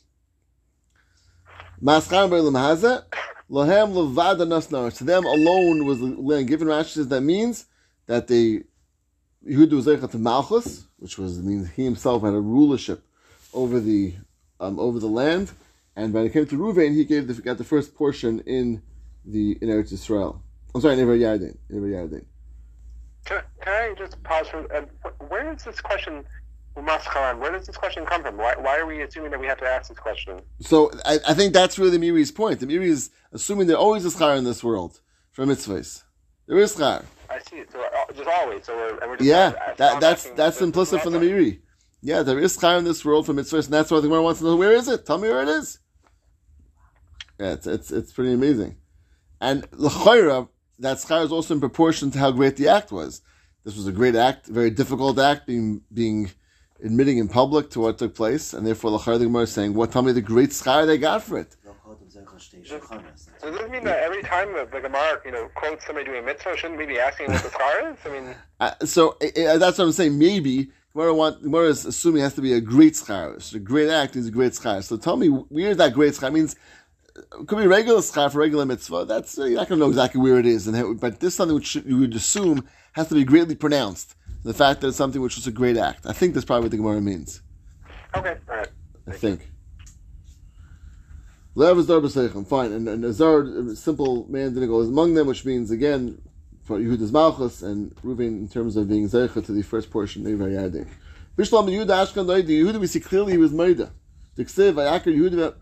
Lohem 3.51 3.93
Levada 3.93 4.47
Nasnar. 4.47 4.97
To 4.97 5.05
them 5.05 5.25
alone 5.25 5.85
was 5.85 6.01
land 6.01 6.47
given. 6.47 6.69
Rashi 6.69 6.95
says 6.95 7.09
that 7.09 7.23
means 7.23 7.67
that 8.07 8.29
they 8.29 8.63
Yehuda 9.47 9.73
was 9.73 10.11
to 10.11 10.19
Malchus, 10.19 10.85
which 10.99 11.19
was 11.19 11.43
means 11.43 11.71
he 11.71 11.85
himself 11.85 12.23
had 12.23 12.35
a 12.35 12.41
rulership 12.41 13.03
over 13.53 13.81
the 13.81 14.15
um, 14.59 14.79
over 14.79 14.99
the 14.99 15.07
land, 15.07 15.53
and 15.97 16.13
when 16.13 16.25
it 16.27 16.33
came 16.33 16.47
to 16.47 16.57
Ruvain, 16.57 16.95
he 16.95 17.05
gave 17.05 17.27
the, 17.27 17.35
got 17.35 17.59
the 17.59 17.65
first 17.65 17.95
portion 17.95 18.41
in 18.41 18.83
the 19.25 19.59
in 19.61 19.69
Eretz 19.69 19.93
Israel. 19.93 20.43
I'm 20.75 20.81
sorry, 20.81 20.95
in 20.95 21.01
Ever 21.01 21.17
Yarden. 21.17 21.57
In 21.69 21.77
Ever 21.77 21.87
Yarden. 21.87 22.25
Can, 23.25 23.43
can 23.61 23.73
I 23.73 23.95
just 23.99 24.23
pause 24.23 24.49
for 24.49 24.73
uh, 24.75 24.83
wh- 25.05 25.31
where 25.31 25.53
is 25.53 25.65
this 25.65 25.81
question? 25.81 26.25
Where 26.75 27.53
does 27.53 27.67
this 27.67 27.77
question 27.77 28.07
come 28.07 28.23
from? 28.23 28.37
Why, 28.39 28.55
why 28.57 28.79
are 28.79 28.87
we 28.87 29.03
assuming 29.03 29.33
that 29.33 29.41
we 29.41 29.47
have 29.47 29.59
to 29.59 29.67
ask 29.67 29.89
this 29.89 29.99
question? 29.99 30.41
So 30.61 30.91
I, 31.05 31.19
I 31.29 31.35
think 31.35 31.53
that's 31.53 31.79
really 31.79 31.99
the 31.99 32.11
Meiri's 32.11 32.31
point. 32.31 32.61
The 32.61 32.67
Meiri 32.67 32.85
is 32.87 33.11
assuming 33.33 33.67
there 33.67 33.77
always 33.77 34.05
is 34.05 34.17
schar 34.17 34.39
in 34.39 34.45
this 34.45 34.65
world 34.65 35.01
for 35.31 35.45
mitzvahs. 35.45 36.05
There 36.47 36.57
is 36.59 36.77
schar. 36.77 37.05
I 37.29 37.39
see 37.41 37.57
it. 37.57 37.71
So 37.73 37.81
uh, 37.81 38.13
just 38.13 38.29
always. 38.29 38.65
So 38.65 38.75
we're, 38.75 38.99
and 38.99 39.11
we're 39.11 39.17
just 39.17 39.29
Yeah, 39.29 39.53
that, 39.77 40.01
that's 40.01 40.31
that's 40.31 40.63
implicit 40.63 41.03
from 41.03 41.13
the. 41.13 41.19
Meiri. 41.19 41.59
Yeah, 42.03 42.23
there 42.23 42.39
is 42.39 42.57
schar 42.57 42.79
in 42.79 42.85
this 42.85 43.05
world 43.05 43.27
for 43.27 43.35
mitzvahs, 43.35 43.67
and 43.67 43.75
that's 43.75 43.91
why 43.91 43.99
the 44.01 44.09
Gemara 44.09 44.23
wants 44.23 44.41
to 44.41 44.47
know 44.47 44.57
where 44.57 44.73
is 44.73 44.89
it. 44.89 45.05
Tell 45.05 45.19
me 45.19 45.29
where 45.29 45.43
it 45.43 45.49
is. 45.49 45.79
Yeah, 47.39 47.53
it's 47.53 47.67
it's, 47.67 47.91
it's 47.91 48.13
pretty 48.13 48.33
amazing. 48.33 48.77
And 49.41 49.67
l'chayra, 49.73 50.49
that 50.79 50.99
schar 50.99 51.25
is 51.25 51.33
also 51.33 51.55
in 51.55 51.61
proportion 51.61 52.11
to 52.13 52.19
how 52.19 52.31
great 52.31 52.57
the 52.57 52.69
act 52.69 52.91
was. 52.91 53.21
This 53.65 53.77
was 53.77 53.87
a 53.87 53.93
great 53.93 54.15
act, 54.15 54.49
a 54.49 54.53
very 54.53 54.71
difficult 54.71 55.19
act, 55.19 55.47
being 55.47 55.83
being 55.93 56.31
admitting 56.83 57.19
in 57.19 57.29
public 57.29 57.69
to 57.71 57.81
what 57.81 57.99
took 57.99 58.15
place, 58.15 58.55
and 58.55 58.67
therefore 58.67 58.93
l'chayra 58.93 59.19
the 59.19 59.27
Gemara 59.27 59.43
is 59.43 59.53
saying, 59.53 59.75
"What? 59.75 59.93
Tell 59.93 60.03
me 60.03 60.13
the 60.13 60.23
great 60.23 60.51
schar 60.51 60.87
they 60.87 60.97
got 60.97 61.23
for 61.23 61.39
it." 61.39 61.55
Lo 61.67 61.75
kodem 61.85 62.11
zecher 62.11 62.39
shtei 62.39 62.67
shulchanos. 62.67 63.29
So 63.39 63.51
does 63.51 63.61
this 63.61 63.71
mean 63.71 63.85
that 63.85 64.03
every 64.03 64.23
time 64.23 64.55
the, 64.55 64.67
the 64.73 64.81
Gemara, 64.81 65.21
you 65.27 65.33
know, 65.33 65.51
quotes 65.55 65.85
somebody 65.87 66.07
doing 66.07 66.23
a 66.23 66.27
mitzvah, 66.27 66.57
shouldn't 66.57 66.79
we 66.79 66.87
be 66.87 66.99
asking 66.99 67.31
what 67.31 67.43
the 67.43 67.51
scar 67.51 67.91
is? 67.91 67.99
I 68.07 68.09
mean, 68.09 68.35
Uh, 68.61 68.75
so 68.85 69.17
uh, 69.23 69.57
that's 69.57 69.79
what 69.79 69.85
I'm 69.85 69.93
saying. 69.93 70.19
Maybe 70.19 70.71
Gemara 70.93 71.15
want 71.15 71.43
Gemara 71.43 71.69
is 71.69 71.87
assuming 71.87 72.21
it 72.21 72.25
has 72.25 72.35
to 72.35 72.41
be 72.41 72.53
a 72.53 72.61
great 72.61 72.95
schar. 72.95 73.41
So 73.41 73.57
a 73.57 73.61
great 73.61 73.89
act 73.89 74.17
is 74.17 74.27
a 74.27 74.31
great 74.31 74.53
schar. 74.53 74.83
So 74.83 74.97
tell 74.97 75.17
me 75.17 75.29
where 75.29 75.71
is 75.71 75.77
that 75.77 75.95
great 75.95 76.15
schar? 76.15 76.29
It 76.29 76.33
means 76.33 76.57
it 77.17 77.47
could 77.47 77.59
be 77.59 77.67
regular 77.67 78.01
schar 78.01 78.31
for 78.31 78.39
regular 78.39 78.67
mitzvah. 78.67 79.05
That's 79.05 79.39
uh, 79.39 79.45
you're 79.45 79.57
not 79.57 79.69
going 79.69 79.79
to 79.79 79.85
know 79.85 79.91
exactly 79.91 80.21
where 80.21 80.39
it 80.39 80.47
is, 80.47 80.67
and 80.67 80.77
how, 80.77 80.95
but 80.95 81.21
this 81.21 81.29
is 81.29 81.37
something 81.37 81.55
which 81.55 81.77
you 81.77 81.99
would 81.99 82.15
assume 82.15 82.69
has 82.93 83.09
to 83.09 83.15
be 83.15 83.25
greatly 83.25 83.55
pronounced. 83.55 84.17
The 84.43 84.55
fact 84.55 84.81
that 84.81 84.89
it's 84.89 84.97
something 84.97 85.21
which 85.21 85.37
was 85.37 85.47
a 85.47 85.53
great 85.53 85.77
act. 85.77 86.07
I 86.07 86.13
think 86.13 86.35
that's 86.35 86.47
probably 86.47 86.65
what 86.65 86.71
the 86.71 86.79
Gemara 86.79 87.01
means. 87.01 87.43
okay, 88.17 88.39
all 88.49 88.57
right. 88.57 88.69
I 89.07 89.13
think. 89.13 89.49
Lev 91.55 91.79
is. 91.79 91.87
Fine, 92.49 92.73
and, 92.73 92.89
and 92.89 93.05
Azar, 93.05 93.43
a 93.43 93.77
simple 93.77 94.27
man, 94.31 94.55
didn't 94.55 94.69
go 94.69 94.81
among 94.81 95.15
them, 95.15 95.27
which 95.27 95.45
means 95.45 95.71
again 95.71 96.21
for 96.71 96.79
Yehuda's 96.79 97.11
Malchus 97.11 97.63
and 97.63 97.93
Reuven 97.97 98.29
in 98.29 98.49
terms 98.49 98.77
of 98.77 98.89
being 98.89 99.09
zeicha 99.09 99.45
to 99.45 99.51
the 99.51 99.63
first 99.63 99.91
portion 99.91 100.25
of 100.25 100.39
Yadin. 100.39 100.87
Bishlam 101.37 101.67
Yehuda 101.69 102.07
Ashkan 102.07 102.27
Noidi. 102.27 102.63
Yehuda 102.63 102.79
we 102.79 102.87
see 102.87 103.01
clearly 103.01 103.33
he 103.33 103.39
was 103.39 103.51
Moida. 103.51 103.91
The 104.37 104.45
Ksiv 104.45 104.75
Vayakar 104.75 105.07
Yehuda. 105.07 105.55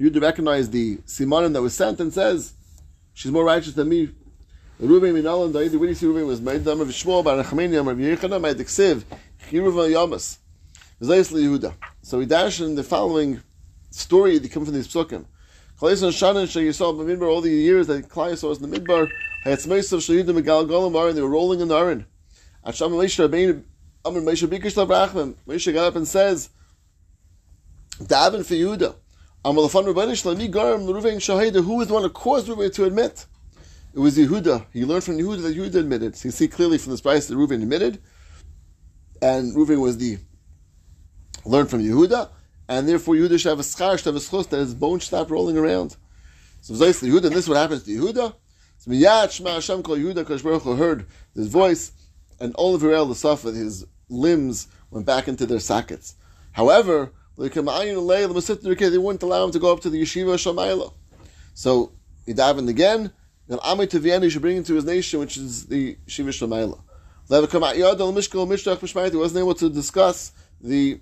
Yehuda 0.00 0.22
recognized 0.22 0.72
the 0.72 0.96
simanim 1.04 1.52
that 1.52 1.60
was 1.60 1.74
sent 1.74 2.00
and 2.00 2.10
says, 2.10 2.54
"She's 3.12 3.30
more 3.30 3.44
righteous 3.44 3.74
than 3.74 3.90
me." 3.90 4.08
Reuven 4.80 5.12
Minal 5.12 5.44
and 5.44 5.54
Daidi. 5.54 5.78
When 5.78 5.90
you 5.90 5.94
see 5.94 6.06
Reuven 6.06 6.26
was 6.26 6.40
Moida, 6.40 6.72
Amar 6.72 6.86
Vishmol 6.86 7.22
Bar 7.22 7.36
Nachmeni 7.44 7.78
Amar 7.78 7.94
Yechana 7.96 8.40
Ma'ed 8.40 8.54
Ksiv 8.54 9.04
Chiruv 9.50 9.74
Yamas. 9.92 10.38
V'zayis 11.02 11.32
Yehuda. 11.32 11.74
So 12.00 12.16
we 12.16 12.24
dash 12.24 12.62
in 12.62 12.76
the 12.76 12.82
following 12.82 13.42
story 13.90 14.38
that 14.38 14.50
come 14.50 14.64
from 14.64 14.72
these 14.72 14.88
psukim. 14.88 15.26
Chalason 15.78 16.12
Shanan 16.12 16.46
Shayisol 16.46 16.94
B'Midbar, 16.96 17.28
all 17.28 17.42
the 17.42 17.50
years 17.50 17.88
that 17.88 18.10
saw 18.10 18.50
us 18.50 18.58
in 18.58 18.70
the 18.70 18.78
Midbar, 18.78 19.10
Hayatzmeisav 19.44 20.24
Shayidim 20.24 20.40
Megal 20.40 20.66
Golam 20.66 20.98
Aron, 20.98 21.14
they 21.14 21.22
were 21.22 21.28
rolling 21.28 21.60
in 21.60 21.68
the 21.68 21.76
Aron. 21.76 22.06
Acham 22.66 22.92
Moshe 22.92 23.62
got 25.74 25.86
up 25.86 25.96
and 25.96 26.08
says, 26.08 26.50
Davin 27.98 28.44
for 28.44 28.54
Yehuda. 28.54 28.94
Amalafan 29.44 29.92
Rabbanish 29.92 30.24
Lami 30.24 30.48
Garam 30.48 30.86
Ruvain 30.86 31.16
Shahida, 31.16 31.62
who 31.62 31.76
was 31.76 31.88
the 31.88 31.94
one 31.94 32.02
who 32.02 32.08
caused 32.08 32.48
Ruvain 32.48 32.72
to 32.74 32.84
admit? 32.84 33.26
It 33.94 33.98
was 33.98 34.16
Yehuda. 34.16 34.66
He 34.72 34.84
learned 34.84 35.04
from 35.04 35.18
Yehuda 35.18 35.42
that 35.42 35.56
Yehuda 35.56 35.74
admitted. 35.76 36.16
So 36.16 36.28
you 36.28 36.32
see 36.32 36.48
clearly 36.48 36.78
from 36.78 36.92
this 36.92 37.02
price 37.02 37.26
that 37.26 37.34
Ruvain 37.34 37.62
admitted, 37.62 38.00
and 39.20 39.54
Ruvain 39.54 39.80
was 39.80 39.98
the 39.98 40.18
learned 41.44 41.68
from 41.68 41.82
Yehuda, 41.82 42.30
and 42.68 42.88
therefore 42.88 43.14
Yehuda 43.14 43.38
should 43.38 43.50
have 43.50 43.60
a 43.60 43.62
schar, 43.62 43.98
should 43.98 44.06
have 44.06 44.16
a 44.16 44.18
schus, 44.18 44.48
that 44.48 44.58
his 44.58 44.74
bones 44.74 45.04
stop 45.04 45.30
rolling 45.30 45.58
around. 45.58 45.96
So 46.62 46.74
Zayis 46.74 47.06
Yehuda, 47.06 47.26
and 47.26 47.36
this 47.36 47.44
is 47.44 47.48
what 47.48 47.58
happens 47.58 47.84
to 47.84 47.90
Yehuda. 47.90 48.34
So 48.86 48.92
Shema 48.92 49.50
Hashem 49.54 49.82
Yehuda 49.82 50.76
heard 50.76 51.06
his 51.34 51.48
voice, 51.48 51.92
and 52.38 52.54
all 52.54 52.74
of 52.74 52.82
Hillel 52.82 53.06
the 53.06 53.14
suffered, 53.14 53.54
his 53.54 53.86
limbs 54.10 54.68
went 54.90 55.06
back 55.06 55.26
into 55.26 55.46
their 55.46 55.60
sockets. 55.60 56.16
However, 56.52 57.10
they 57.38 57.48
wouldn't 57.48 59.22
allow 59.22 59.44
him 59.44 59.52
to 59.52 59.58
go 59.58 59.72
up 59.72 59.80
to 59.80 59.90
the 59.90 60.02
yeshiva 60.02 60.34
Shamayla. 60.34 60.92
So 61.54 61.92
he 62.26 62.34
davened 62.34 62.68
again. 62.68 63.10
And 63.48 63.58
Ami 63.62 63.86
Taviani 63.86 64.30
should 64.30 64.42
bring 64.42 64.58
him 64.58 64.64
to 64.64 64.74
his 64.74 64.84
nation, 64.84 65.20
which 65.20 65.36
is 65.36 65.66
the 65.66 65.96
Shiva 66.06 66.30
Shamayla. 66.30 66.80
He 69.10 69.16
wasn't 69.16 69.38
able 69.38 69.54
to 69.54 69.70
discuss 69.70 70.32
the 70.60 71.00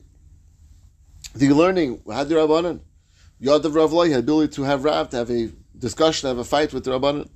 the 1.34 1.48
learning. 1.50 2.00
Had 2.10 2.28
the 2.28 2.36
Rabbanan. 2.36 2.80
Yad 3.40 3.64
of 3.64 3.74
Rav 3.74 3.92
Lo, 3.92 4.02
he 4.04 4.12
had 4.12 4.20
ability 4.20 4.54
to 4.54 4.62
have 4.62 4.84
Rav, 4.84 5.10
to 5.10 5.16
have 5.16 5.30
a 5.30 5.50
discussion, 5.76 6.28
have 6.28 6.38
a 6.38 6.44
fight 6.44 6.72
with 6.72 6.84
the 6.84 6.92
Rabbanan. 6.92 7.28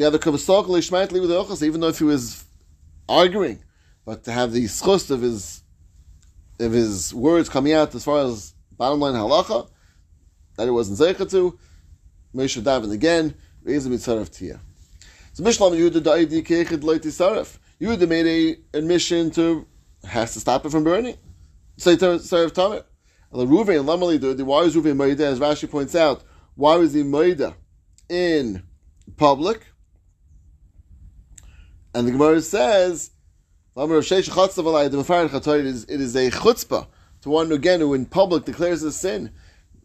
Have 0.00 0.12
the 0.12 0.18
Kavasok 0.18 0.66
Lishmaitli 0.66 1.20
with 1.20 1.28
the 1.28 1.44
Ochas, 1.44 1.62
even 1.62 1.80
though 1.80 1.88
if 1.88 1.98
he 1.98 2.04
was 2.04 2.44
arguing, 3.08 3.62
but 4.06 4.24
to 4.24 4.32
have 4.32 4.52
the 4.52 4.66
schust 4.66 5.10
of 5.10 5.20
his 5.20 5.62
of 6.58 6.72
his 6.72 7.12
words 7.14 7.48
coming 7.48 7.72
out 7.72 7.94
as 7.94 8.04
far 8.04 8.24
as 8.24 8.54
bottom 8.76 9.00
line 9.00 9.14
halacha, 9.14 9.68
that 10.56 10.68
it 10.68 10.70
wasn't 10.70 10.98
zeicha 10.98 11.30
to, 11.30 11.58
Moshe 12.34 12.60
davened 12.62 12.92
again, 12.92 13.34
the 13.62 13.72
mitzvah 13.72 14.18
of 14.18 14.30
Tia. 14.30 14.60
So 15.32 15.42
Mishlam 15.42 15.76
Yehuda 15.76 16.00
da'idi 16.00 16.46
keichid 16.46 16.80
loiti 16.80 17.08
sarif. 17.08 17.58
Yehuda 17.80 18.08
made 18.08 18.26
a 18.26 18.78
admission 18.78 19.30
to, 19.32 19.66
has 20.04 20.34
to 20.34 20.40
stop 20.40 20.64
it 20.66 20.70
from 20.70 20.84
burning. 20.84 21.16
Say 21.76 21.96
sarif 21.96 22.52
tamir. 22.52 22.84
And 23.32 23.48
Ruvain, 23.48 23.84
Lamali, 23.84 24.36
the 24.36 24.44
why 24.44 24.62
is 24.62 24.74
Ruvain 24.74 24.96
Maida, 24.96 25.26
as 25.26 25.38
Rashi 25.38 25.70
points 25.70 25.94
out, 25.94 26.22
why 26.56 26.76
was 26.76 26.92
he 26.92 27.02
Maida 27.02 27.54
in 28.08 28.62
public? 29.16 29.66
And 31.94 32.06
the 32.06 32.12
Gemara 32.12 32.40
says, 32.40 33.10
it 33.76 33.90
is, 35.66 35.84
it 35.84 36.00
is 36.00 36.16
a 36.16 36.30
chutzpah 36.30 36.86
to 37.22 37.30
one 37.30 37.52
again 37.52 37.80
who 37.80 37.94
in 37.94 38.06
public 38.06 38.44
declares 38.44 38.82
a 38.82 38.92
sin. 38.92 39.30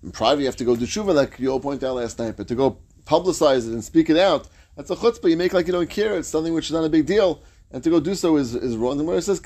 In 0.03 0.11
private, 0.11 0.41
you 0.41 0.47
have 0.47 0.55
to 0.57 0.65
go 0.65 0.75
do 0.75 0.85
tshuva, 0.85 1.13
like 1.15 1.39
you 1.39 1.49
all 1.49 1.59
pointed 1.59 1.87
out 1.87 1.95
last 1.95 2.19
night, 2.19 2.37
but 2.37 2.47
to 2.47 2.55
go 2.55 2.77
publicize 3.05 3.67
it 3.67 3.73
and 3.73 3.83
speak 3.83 4.09
it 4.09 4.17
out, 4.17 4.47
that's 4.75 4.91
a 4.91 4.95
chutzpah. 4.95 5.29
You 5.29 5.37
make 5.37 5.53
like 5.53 5.67
you 5.67 5.73
don't 5.73 5.89
care. 5.89 6.17
It's 6.17 6.27
something 6.27 6.53
which 6.53 6.65
is 6.65 6.73
not 6.73 6.83
a 6.83 6.89
big 6.89 7.05
deal, 7.05 7.41
and 7.71 7.83
to 7.83 7.89
go 7.89 7.99
do 7.99 8.13
so 8.13 8.37
is, 8.37 8.53
is 8.53 8.77
wrong. 8.77 8.97
The 8.97 9.03
Gemara 9.03 9.21
says, 9.21 9.39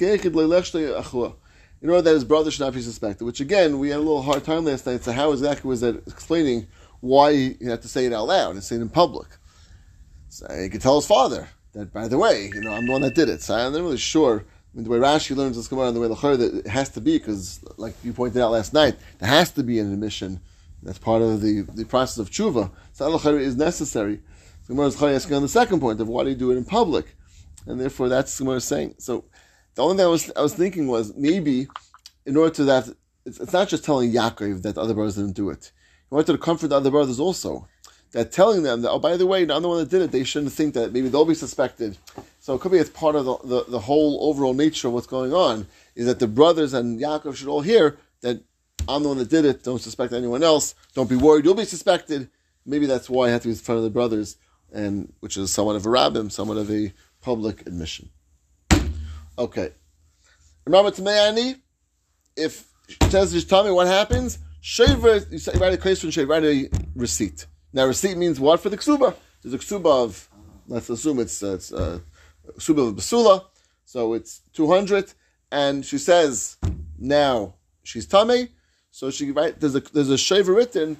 in 1.81 1.89
order 1.89 2.01
that 2.01 2.13
his 2.13 2.25
brother 2.25 2.51
should 2.51 2.61
not 2.61 2.73
be 2.73 2.81
suspected. 2.81 3.23
Which 3.23 3.39
again, 3.39 3.79
we 3.79 3.89
had 3.89 3.97
a 3.97 3.99
little 3.99 4.21
hard 4.21 4.43
time 4.43 4.65
last 4.65 4.85
night. 4.85 5.03
So 5.03 5.11
how 5.11 5.31
exactly 5.31 5.69
was 5.69 5.81
that 5.81 5.95
explaining 6.07 6.67
why 6.99 7.33
he 7.33 7.57
had 7.61 7.81
to 7.83 7.87
say 7.87 8.05
it 8.05 8.13
out 8.13 8.27
loud 8.27 8.51
and 8.51 8.63
say 8.63 8.75
it 8.75 8.81
in 8.81 8.89
public? 8.89 9.27
So 10.27 10.47
he 10.53 10.69
could 10.69 10.81
tell 10.81 10.97
his 10.97 11.07
father 11.07 11.47
that, 11.79 11.93
by 11.93 12.07
the 12.07 12.17
way, 12.17 12.51
you 12.53 12.61
know, 12.61 12.73
I'm 12.73 12.85
the 12.85 12.91
one 12.91 13.01
that 13.01 13.15
did 13.15 13.29
it. 13.29 13.41
So 13.41 13.55
I'm 13.55 13.71
not 13.71 13.81
really 13.81 13.97
sure. 13.97 14.45
I 14.45 14.77
mean, 14.77 14.83
the 14.83 14.89
way 14.89 14.97
Rashi 14.97 15.35
learns 15.35 15.55
this 15.55 15.67
Gemara 15.67 15.87
and 15.87 15.95
the 15.95 16.01
way 16.01 16.07
Lachar, 16.07 16.37
that 16.37 16.53
it 16.53 16.67
has 16.67 16.89
to 16.89 17.01
be, 17.01 17.17
because, 17.17 17.61
like 17.77 17.95
you 18.03 18.13
pointed 18.13 18.41
out 18.41 18.51
last 18.51 18.73
night, 18.73 18.97
there 19.19 19.29
has 19.29 19.51
to 19.51 19.63
be 19.63 19.79
an 19.79 19.91
admission. 19.91 20.41
That's 20.83 20.99
part 20.99 21.21
of 21.21 21.41
the, 21.41 21.61
the 21.61 21.85
process 21.85 22.17
of 22.17 22.29
tshuva. 22.29 22.71
So 22.93 23.17
Lachar 23.17 23.39
is 23.39 23.55
necessary. 23.55 24.21
So 24.63 24.73
Gemara 24.73 24.87
is 24.87 25.01
asking 25.01 25.35
on 25.35 25.41
the 25.41 25.49
second 25.49 25.79
point 25.79 25.99
of 26.01 26.07
why 26.07 26.23
do 26.23 26.29
you 26.29 26.35
do 26.35 26.51
it 26.51 26.57
in 26.57 26.65
public? 26.65 27.15
And 27.65 27.79
therefore, 27.79 28.09
that's 28.09 28.37
Gemara 28.37 28.59
saying. 28.59 28.95
So 28.97 29.25
the 29.75 29.83
only 29.83 29.97
thing 29.97 30.05
I 30.05 30.09
was, 30.09 30.31
I 30.35 30.41
was 30.41 30.53
thinking 30.53 30.87
was 30.87 31.15
maybe 31.15 31.67
in 32.25 32.35
order 32.37 32.53
to 32.55 32.63
that, 32.65 32.89
it's, 33.25 33.39
it's 33.39 33.53
not 33.53 33.69
just 33.69 33.85
telling 33.85 34.11
Yaakov 34.11 34.61
that 34.63 34.75
the 34.75 34.81
other 34.81 34.93
brothers 34.93 35.15
didn't 35.15 35.35
do 35.35 35.49
it. 35.49 35.71
He 36.09 36.15
wanted 36.15 36.33
to 36.33 36.37
comfort 36.37 36.67
the 36.67 36.75
other 36.75 36.91
brothers 36.91 37.19
also 37.19 37.67
that 38.11 38.31
telling 38.31 38.63
them 38.63 38.81
that, 38.81 38.89
oh, 38.89 38.99
by 38.99 39.17
the 39.17 39.27
way, 39.27 39.41
I'm 39.41 39.61
the 39.61 39.67
one 39.67 39.77
that 39.77 39.89
did 39.89 40.01
it, 40.01 40.11
they 40.11 40.23
shouldn't 40.23 40.51
think 40.51 40.73
that 40.73 40.91
maybe 40.93 41.09
they'll 41.09 41.25
be 41.25 41.35
suspected. 41.35 41.97
So 42.39 42.55
it 42.55 42.61
could 42.61 42.71
be 42.71 42.79
it's 42.79 42.89
part 42.89 43.15
of 43.15 43.25
the, 43.25 43.37
the, 43.43 43.63
the, 43.67 43.79
whole 43.79 44.29
overall 44.29 44.53
nature 44.53 44.87
of 44.87 44.93
what's 44.93 45.07
going 45.07 45.33
on, 45.33 45.67
is 45.95 46.07
that 46.07 46.19
the 46.19 46.27
brothers 46.27 46.73
and 46.73 46.99
Yaakov 46.99 47.35
should 47.35 47.47
all 47.47 47.61
hear 47.61 47.97
that 48.21 48.41
I'm 48.87 49.03
the 49.03 49.09
one 49.09 49.17
that 49.19 49.29
did 49.29 49.45
it, 49.45 49.63
don't 49.63 49.81
suspect 49.81 50.13
anyone 50.13 50.41
else, 50.41 50.73
don't 50.95 51.09
be 51.09 51.15
worried, 51.15 51.45
you'll 51.45 51.53
be 51.53 51.65
suspected. 51.65 52.29
Maybe 52.65 52.85
that's 52.85 53.09
why 53.09 53.27
I 53.27 53.29
have 53.31 53.41
to 53.41 53.47
be 53.49 53.51
in 53.51 53.57
front 53.57 53.77
of 53.77 53.83
the 53.83 53.89
brothers, 53.89 54.37
and 54.73 55.13
which 55.19 55.37
is 55.37 55.51
somewhat 55.51 55.75
of 55.75 55.85
a 55.85 55.89
rabbim, 55.89 56.31
somewhat 56.31 56.57
of 56.57 56.71
a 56.71 56.93
public 57.21 57.61
admission. 57.67 58.09
Okay. 59.37 59.71
Remember 60.65 60.91
to 60.91 61.01
Mayani, 61.01 61.59
if 62.35 62.69
just 63.09 63.49
tell 63.49 63.63
me 63.63 63.71
what 63.71 63.87
happens, 63.87 64.39
shaver, 64.61 65.17
you 65.29 65.39
write 65.59 65.73
a 65.73 65.77
case 65.77 66.01
from 66.01 66.11
shaver, 66.11 66.31
write 66.31 66.43
a 66.43 66.69
receipt. 66.95 67.45
Now, 67.71 67.85
receipt 67.85 68.17
means 68.17 68.39
what 68.39 68.59
for 68.59 68.69
the 68.69 68.77
ksuba? 68.77 69.15
There's 69.41 69.53
a 69.53 69.59
ksuba 69.59 70.03
of, 70.03 70.29
let's 70.67 70.89
assume 70.89 71.19
it's, 71.19 71.43
uh, 71.43 71.53
it's 71.53 71.71
uh, 71.71 71.99
ksuba 72.57 72.89
of 72.89 72.95
basula, 72.95 73.45
so 73.85 74.13
it's 74.13 74.41
200, 74.53 75.13
and 75.51 75.85
she 75.85 75.97
says, 75.97 76.57
now 76.97 77.55
she's 77.83 78.07
tame, 78.07 78.49
so 78.91 79.11
she 79.11 79.31
write, 79.31 79.59
there's 79.59 79.75
a, 79.75 79.81
there's 79.93 80.09
a 80.09 80.17
shaver 80.17 80.53
written, 80.53 80.97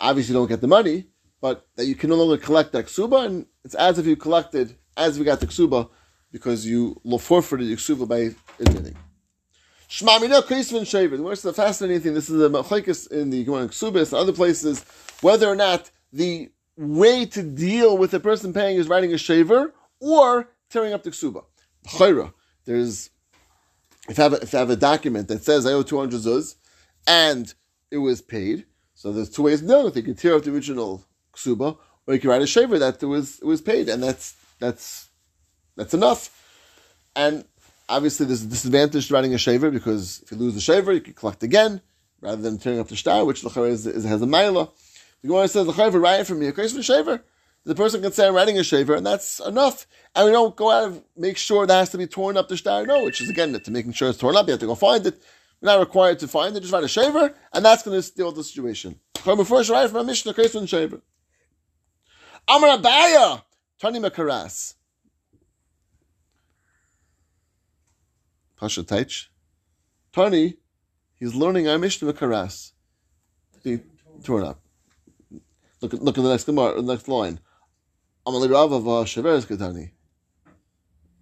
obviously 0.00 0.34
you 0.34 0.40
don't 0.40 0.48
get 0.48 0.60
the 0.60 0.66
money, 0.66 1.04
but 1.40 1.66
that 1.76 1.86
you 1.86 1.94
can 1.94 2.10
no 2.10 2.16
longer 2.16 2.38
collect 2.38 2.72
that 2.72 2.86
ksuba, 2.86 3.26
and 3.26 3.46
it's 3.64 3.74
as 3.74 3.98
if 3.98 4.06
you 4.06 4.16
collected, 4.16 4.76
as 4.96 5.18
we 5.18 5.24
got 5.24 5.40
the 5.40 5.46
ksuba, 5.46 5.88
because 6.32 6.66
you 6.66 7.00
forfeited 7.20 7.68
the 7.68 7.76
ksuba 7.76 8.08
by 8.08 8.34
admitting. 8.58 8.96
Shmamina 9.94 10.42
Krisvin 10.42 10.84
Shaver. 10.84 11.22
What's 11.22 11.42
the 11.42 11.52
fascinating 11.52 12.00
thing? 12.00 12.14
This 12.14 12.28
is 12.28 12.42
a 12.42 12.48
machlekes 12.48 13.08
in 13.12 13.30
the 13.30 13.44
Gemara 13.44 13.68
Ksubis 13.68 14.12
and 14.12 14.14
other 14.14 14.32
places, 14.32 14.84
whether 15.20 15.46
or 15.46 15.54
not 15.54 15.88
the 16.12 16.50
way 16.76 17.24
to 17.26 17.44
deal 17.44 17.96
with 17.96 18.12
a 18.12 18.18
person 18.18 18.52
paying 18.52 18.76
is 18.76 18.88
writing 18.88 19.14
a 19.14 19.18
shaver 19.18 19.72
or 20.00 20.48
tearing 20.68 20.92
up 20.92 21.04
the 21.04 21.12
ksuba. 21.12 21.44
Chayra, 21.86 22.32
there's 22.64 23.10
if 24.08 24.18
I, 24.18 24.24
have 24.24 24.32
a, 24.32 24.36
if 24.42 24.52
I 24.52 24.58
have 24.58 24.70
a 24.70 24.74
document 24.74 25.28
that 25.28 25.44
says 25.44 25.64
I 25.64 25.70
owe 25.70 25.84
200 25.84 26.20
zuz 26.20 26.56
and 27.06 27.54
it 27.92 27.98
was 27.98 28.20
paid, 28.20 28.66
so 28.94 29.12
there's 29.12 29.30
two 29.30 29.42
ways 29.42 29.62
of 29.62 29.68
dealing 29.68 29.84
with 29.84 29.96
it. 29.96 30.00
You 30.00 30.06
can 30.06 30.16
tear 30.16 30.34
up 30.34 30.42
the 30.42 30.52
original 30.52 31.04
ksuba, 31.36 31.78
or 32.08 32.14
you 32.14 32.18
can 32.18 32.30
write 32.30 32.42
a 32.42 32.48
shaver 32.48 32.80
that 32.80 33.00
it 33.00 33.06
was 33.06 33.38
it 33.38 33.46
was 33.46 33.60
paid, 33.60 33.88
and 33.88 34.02
that's 34.02 34.34
that's 34.58 35.10
that's 35.76 35.94
enough. 35.94 36.40
And 37.14 37.44
obviously, 37.88 38.26
there's 38.26 38.42
a 38.42 38.48
disadvantage 38.48 39.08
to 39.08 39.14
writing 39.14 39.34
a 39.34 39.38
shaver 39.38 39.70
because 39.70 40.20
if 40.22 40.32
you 40.32 40.36
lose 40.36 40.54
the 40.54 40.60
shaver, 40.60 40.92
you 40.92 41.00
can 41.00 41.14
collect 41.14 41.42
again 41.42 41.80
rather 42.20 42.40
than 42.40 42.58
tearing 42.58 42.80
up 42.80 42.88
the 42.88 42.96
star, 42.96 43.24
which 43.24 43.44
is, 43.44 43.86
is, 43.86 44.04
has 44.04 44.22
a 44.22 44.26
mila. 44.26 44.68
The 45.22 45.28
Gemara 45.28 45.48
says 45.48 45.66
the 45.66 45.98
write 45.98 46.26
from 46.26 46.40
me 46.40 46.48
a 46.48 46.52
case 46.52 46.74
for 46.74 46.82
shaver. 46.82 47.22
The 47.64 47.74
person 47.74 48.02
can 48.02 48.12
say 48.12 48.28
I'm 48.28 48.34
writing 48.34 48.58
a 48.58 48.64
shaver, 48.64 48.94
and 48.94 49.06
that's 49.06 49.40
enough. 49.40 49.86
And 50.14 50.26
we 50.26 50.32
don't 50.32 50.54
go 50.54 50.70
out 50.70 50.84
and 50.84 51.02
make 51.16 51.38
sure 51.38 51.66
that 51.66 51.74
has 51.74 51.90
to 51.90 51.98
be 51.98 52.06
torn 52.06 52.36
up 52.36 52.48
the 52.48 52.58
star. 52.58 52.84
No, 52.84 53.04
which 53.04 53.22
is 53.22 53.30
again 53.30 53.58
to 53.58 53.70
making 53.70 53.92
sure 53.92 54.10
it's 54.10 54.18
torn 54.18 54.36
up. 54.36 54.46
You 54.46 54.52
have 54.52 54.60
to 54.60 54.66
go 54.66 54.74
find 54.74 55.06
it. 55.06 55.18
We're 55.62 55.70
not 55.70 55.80
required 55.80 56.18
to 56.18 56.28
find 56.28 56.54
it. 56.54 56.60
Just 56.60 56.74
write 56.74 56.84
a 56.84 56.88
shaver, 56.88 57.34
and 57.54 57.64
that's 57.64 57.82
going 57.82 58.00
to 58.00 58.14
deal 58.14 58.26
with 58.26 58.36
the 58.36 58.44
situation. 58.44 59.00
First, 59.14 59.70
write 59.70 59.88
from 59.88 60.00
a 60.00 60.04
mishnah 60.04 60.34
case 60.34 60.52
for 60.52 60.66
shaver. 60.66 61.00
Amar 62.46 62.76
Abaya, 62.76 63.42
Tani 63.78 63.98
Makaras. 63.98 64.74
Pasha 68.56 68.82
Taich. 68.82 69.26
Tani, 70.12 70.56
he's 71.14 71.34
learning 71.34 71.68
our 71.68 71.78
Mishnah 71.78 72.12
Karas. 72.12 72.72
He 73.62 73.80
torn 74.22 74.44
up. 74.44 74.60
Look 75.80 75.94
at 75.94 76.02
look 76.02 76.18
at 76.18 76.22
the 76.22 76.30
next 76.30 76.44
the 76.44 76.82
next 76.82 77.08
line. 77.08 77.40
Amali 78.26 78.50
Rava 78.50 78.76
Shaveres 79.04 79.46
Katani. 79.46 79.90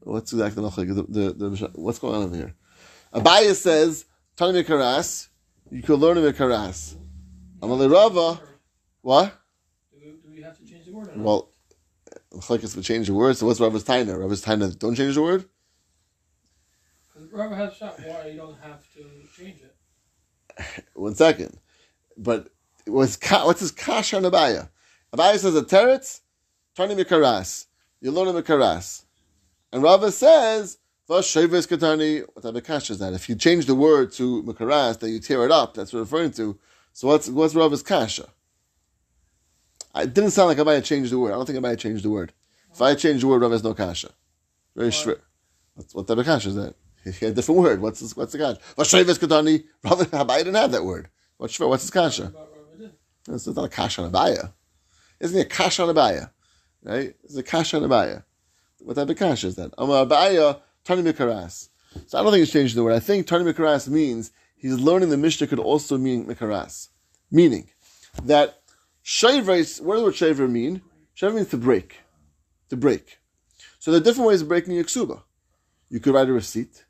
What's 0.01 0.33
exactly 0.33 0.63
the, 0.63 1.07
the, 1.09 1.33
the, 1.33 1.71
what's 1.75 1.99
going 1.99 2.17
on 2.17 2.23
over 2.25 2.37
here? 2.37 2.55
Abaya 3.15 3.55
says 3.55 4.05
Tani 4.37 4.63
Karas. 4.65 5.29
You 5.71 5.83
could 5.83 5.99
learn 5.99 6.19
a 6.19 6.33
Karas. 6.33 6.97
Amali 7.61 7.91
Rava. 7.91 8.41
What? 9.01 9.33
Do 9.93 10.31
we 10.31 10.43
have 10.43 10.59
to 10.59 10.67
change 10.67 10.87
the 10.87 10.93
word? 10.93 11.11
Well, 11.17 11.49
like 12.49 12.63
us 12.65 12.75
to 12.75 12.83
change 12.83 13.07
the 13.07 13.15
word. 13.15 13.37
So 13.37 13.47
what's 13.47 13.61
Rava's 13.61 13.85
Taina? 13.85 14.19
Rava's 14.19 14.45
Taina 14.45 14.79
don't 14.79 14.95
change 14.95 15.15
the 15.15 15.23
word. 15.23 15.45
Rava 17.33 17.57
has 17.57 17.75
shot. 17.75 17.99
Why 18.05 18.27
you 18.27 18.37
don't 18.37 18.59
have 18.61 18.83
to 18.95 19.05
change 19.35 19.61
it? 19.63 20.85
One 20.95 21.15
second, 21.15 21.59
but 22.17 22.51
what's 22.87 23.19
what's 23.31 23.61
his 23.61 23.73
kash 23.73 24.13
on 24.13 24.23
Abaya? 24.23 24.69
Abaya 25.15 25.39
says 25.39 25.57
a 25.57 25.63
teretz, 25.63 26.21
mikaras. 26.77 27.67
You 28.03 28.11
learn 28.11 28.29
a 28.29 28.43
mikaras, 28.43 29.05
and 29.73 29.83
Rava 29.83 30.13
says 30.13 30.77
v'shevis 31.09 31.67
katani. 31.67 32.27
What 32.35 32.43
type 32.43 32.55
of 32.55 32.65
kash 32.65 32.91
is 32.91 32.99
that? 32.99 33.15
If 33.15 33.31
you 33.31 33.35
change 33.35 33.65
the 33.65 33.75
word 33.75 34.13
to 34.13 34.43
mikaras, 34.43 34.99
that 34.99 35.09
you 35.09 35.19
tear 35.19 35.47
it 35.47 35.51
up. 35.51 35.73
That's 35.73 35.93
what 35.95 36.01
referring 36.01 36.33
to. 36.33 36.59
So 36.93 37.09
what's 37.09 37.31
what's 37.31 37.55
Rava's 37.55 37.83
kasha? 37.83 38.29
It 39.95 40.13
didn't 40.13 40.31
sound 40.31 40.49
like 40.49 40.59
Abaya 40.59 40.85
changed 40.85 41.13
the 41.13 41.19
word. 41.19 41.33
I 41.33 41.37
don't 41.37 41.47
think 41.47 41.59
Abaya 41.59 41.79
changed 41.79 42.05
the 42.05 42.11
word. 42.11 42.35
If 42.73 42.81
I 42.81 42.95
change 42.95 43.23
the 43.23 43.27
word, 43.29 43.41
Rava 43.41 43.55
has 43.55 43.65
no 43.65 43.73
kasha. 43.73 44.11
Very 44.77 44.91
shver. 44.91 45.21
What 45.93 46.07
type 46.07 46.19
of 46.19 46.27
kasha 46.27 46.49
is 46.51 46.55
that? 46.57 46.75
He 47.05 47.11
had 47.21 47.33
a 47.33 47.35
different 47.35 47.61
word. 47.61 47.81
What's 47.81 48.01
this, 48.01 48.17
what's 48.17 48.33
the 48.33 48.39
kasha? 48.39 48.61
V'shevis 48.77 49.19
katani. 49.19 49.65
Rava 49.85 50.05
Abaya 50.07 50.39
didn't 50.39 50.55
have 50.55 50.73
that 50.73 50.85
word. 50.85 51.09
What's 51.37 51.59
what's 51.59 51.85
his 51.85 51.91
kasha? 51.91 52.33
It's 53.29 53.47
not 53.47 53.65
a 53.65 53.69
kasha 53.69 54.03
on 54.03 54.13
Abaya. 54.13 54.53
Isn't 55.21 55.39
it 55.39 55.47
a 55.47 55.49
kasha 55.49 55.85
on 55.85 55.95
Abaya? 55.95 56.31
right? 56.83 57.15
It's 57.25 57.37
a 57.37 57.43
kasha 57.43 57.79
and 57.79 57.87
abaya. 57.87 58.25
What 58.81 58.97
type 58.97 59.09
of 59.09 59.17
kasha 59.17 59.49
is 59.49 59.57
that? 59.57 59.73
Amar 59.79 60.07
abaya 60.07 60.61
tani 60.85 61.03
mikaras. 61.03 61.69
So 62.07 62.19
I 62.19 62.23
don't 62.23 62.33
think 62.33 62.43
it's 62.43 62.53
changing 62.53 62.77
the 62.77 62.85
word. 62.85 62.95
I 62.95 63.01
think 63.01 63.27
tani 63.27 63.51
mikaras 63.51 63.89
means 63.89 64.33
he's 64.57 64.79
learning 64.79 65.11
the 65.11 65.17
Mishnah 65.17 65.47
could 65.47 65.59
also 65.59 65.99
mean 65.99 66.27
mikaras, 66.27 66.89
meaning 67.31 67.71
that 68.25 68.61
shavres. 69.03 69.81
What 69.81 69.97
does 69.97 70.19
the 70.19 70.43
word 70.43 70.51
mean? 70.51 70.83
Shaver 71.15 71.37
means 71.37 71.49
to 71.51 71.59
break, 71.59 71.99
to 72.71 72.77
break. 72.77 73.19
So 73.79 73.91
there 73.91 74.01
are 74.01 74.05
different 74.05 74.29
ways 74.29 74.43
of 74.43 74.49
breaking 74.49 74.79
a 74.79 74.83
ksuba. 74.83 75.23
You 75.91 76.01
could 76.01 76.15
write 76.15 76.29
a 76.29 76.33
receipt, 76.33 76.85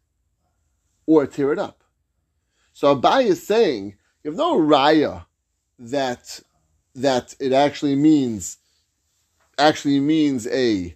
or 1.06 1.26
tear 1.26 1.52
it 1.52 1.58
up. 1.58 1.82
So 2.72 2.94
Abai 2.96 3.24
is 3.24 3.46
saying 3.46 3.96
you 4.22 4.30
have 4.30 4.38
no 4.38 4.58
raya 4.58 5.26
that 5.78 6.40
that 6.94 7.34
it 7.40 7.52
actually 7.52 7.94
means 7.96 8.58
actually 9.58 10.00
means 10.00 10.46
a 10.46 10.94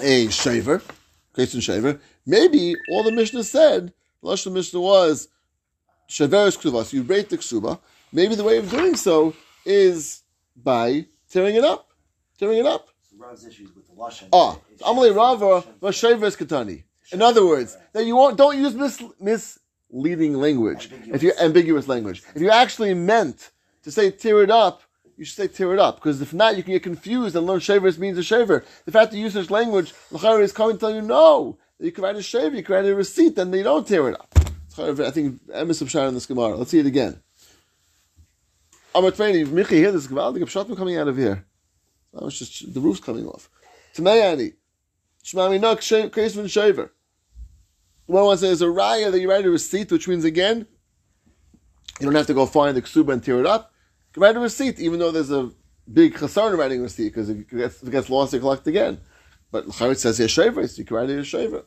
a 0.00 0.28
shaver, 0.28 0.82
Grayson 1.32 1.60
shaver. 1.60 2.00
Maybe 2.26 2.76
all 2.90 3.02
the 3.02 3.12
Mishnah 3.12 3.44
said, 3.44 3.92
the 4.22 4.50
Mishnah 4.50 4.80
was 4.80 5.28
shaveres 6.08 6.56
ksuba. 6.56 6.84
So 6.84 6.96
you 6.96 7.02
break 7.02 7.28
the 7.28 7.38
ksuba. 7.38 7.80
Maybe 8.12 8.34
the 8.34 8.44
way 8.44 8.58
of 8.58 8.70
doing 8.70 8.94
so 8.96 9.34
is 9.64 10.22
by 10.56 11.06
tearing 11.30 11.56
it 11.56 11.64
up, 11.64 11.88
tearing 12.38 12.58
it 12.58 12.66
up. 12.66 12.88
So 13.10 13.16
Rav's 13.18 13.46
issues 13.46 13.74
with 13.74 13.86
the 13.86 13.94
lashon. 13.94 14.28
Ah, 14.32 14.58
Amalei 14.80 15.14
Rava 15.14 15.62
Vashaveres 15.80 16.36
Katani. 16.36 16.84
In 17.12 17.22
other 17.22 17.46
words, 17.46 17.76
that 17.92 18.04
you 18.06 18.16
won't, 18.16 18.36
don't 18.38 18.58
use 18.58 18.74
mis, 18.74 19.02
misleading 19.20 20.34
language. 20.34 20.90
If 21.06 21.22
you 21.22 21.32
ambiguous 21.38 21.88
language. 21.88 22.22
If 22.34 22.40
you 22.40 22.50
actually 22.50 22.94
meant 22.94 23.50
to 23.82 23.90
say 23.90 24.10
tear 24.10 24.42
it 24.42 24.50
up, 24.50 24.82
you 25.16 25.24
should 25.24 25.36
say 25.36 25.48
tear 25.48 25.74
it 25.74 25.78
up. 25.78 25.96
Because 25.96 26.22
if 26.22 26.32
not, 26.32 26.56
you 26.56 26.62
can 26.62 26.72
get 26.72 26.82
confused 26.82 27.36
and 27.36 27.46
learn 27.46 27.60
shavers 27.60 27.98
means 27.98 28.16
a 28.16 28.22
shaver. 28.22 28.64
The 28.86 28.92
fact 28.92 29.10
that 29.10 29.18
you 29.18 29.24
use 29.24 29.34
such 29.34 29.50
language, 29.50 29.92
L'chayr 30.10 30.42
is 30.42 30.52
coming 30.52 30.76
to 30.76 30.80
tell 30.80 30.94
you 30.94 31.02
no. 31.02 31.58
You 31.78 31.92
can 31.92 32.04
write 32.04 32.16
a 32.16 32.22
shaver, 32.22 32.56
you 32.56 32.62
can 32.62 32.76
write 32.76 32.86
a 32.86 32.94
receipt, 32.94 33.36
then 33.36 33.50
they 33.50 33.62
don't 33.62 33.86
tear 33.86 34.08
it 34.08 34.14
up. 34.14 34.32
I 34.78 35.10
think 35.10 35.42
Emes 35.48 35.82
of 35.82 35.88
Shara 35.88 36.08
in 36.08 36.14
this 36.14 36.26
Gemara. 36.26 36.56
Let's 36.56 36.70
see 36.70 36.78
it 36.78 36.86
again. 36.86 37.20
Amar 38.94 39.10
Tveni, 39.10 39.46
Michi, 39.46 39.70
hear 39.70 39.92
this 39.92 40.06
Gemara, 40.06 40.32
the 40.32 40.40
Pshatim 40.40 40.76
coming 40.76 40.96
out 40.96 41.08
of 41.08 41.16
here. 41.16 41.44
That 42.14 42.22
was 42.22 42.38
just 42.38 42.72
the 42.72 42.80
roof's 42.80 43.00
coming 43.00 43.26
off. 43.26 43.50
Tamayani. 43.94 44.54
Shmami 45.24 45.60
Nuk, 45.60 46.10
Kaisvin 46.10 46.48
Shaver. 46.50 46.92
To 48.10 48.36
say 48.36 48.48
there's 48.48 48.62
a 48.62 48.66
raya 48.66 49.10
that 49.10 49.20
you 49.20 49.30
write 49.30 49.44
a 49.46 49.50
receipt, 49.50 49.90
which 49.90 50.08
means 50.08 50.24
again, 50.24 50.66
you 52.00 52.06
don't 52.06 52.14
have 52.14 52.26
to 52.26 52.34
go 52.34 52.46
find 52.46 52.76
the 52.76 52.82
ksuba 52.82 53.12
and 53.12 53.22
tear 53.24 53.40
it 53.40 53.46
up. 53.46 53.72
You 54.16 54.22
write 54.22 54.36
a 54.36 54.40
receipt, 54.40 54.78
even 54.80 54.98
though 54.98 55.10
there's 55.10 55.30
a 55.30 55.50
big 55.90 56.14
chasar 56.14 56.52
in 56.52 56.58
writing 56.58 56.80
a 56.80 56.82
receipt, 56.82 57.08
because 57.08 57.30
it 57.30 57.48
gets, 57.48 57.82
it 57.82 57.90
gets 57.90 58.10
lost, 58.10 58.32
you 58.32 58.40
collect 58.40 58.66
again. 58.66 58.98
But 59.50 59.66
Charit 59.68 59.98
says 59.98 60.18
here 60.18 60.28
shaver, 60.28 60.66
so 60.66 60.78
you 60.78 60.84
can 60.84 60.96
write 60.96 61.10
it 61.10 61.24
shaver. 61.24 61.64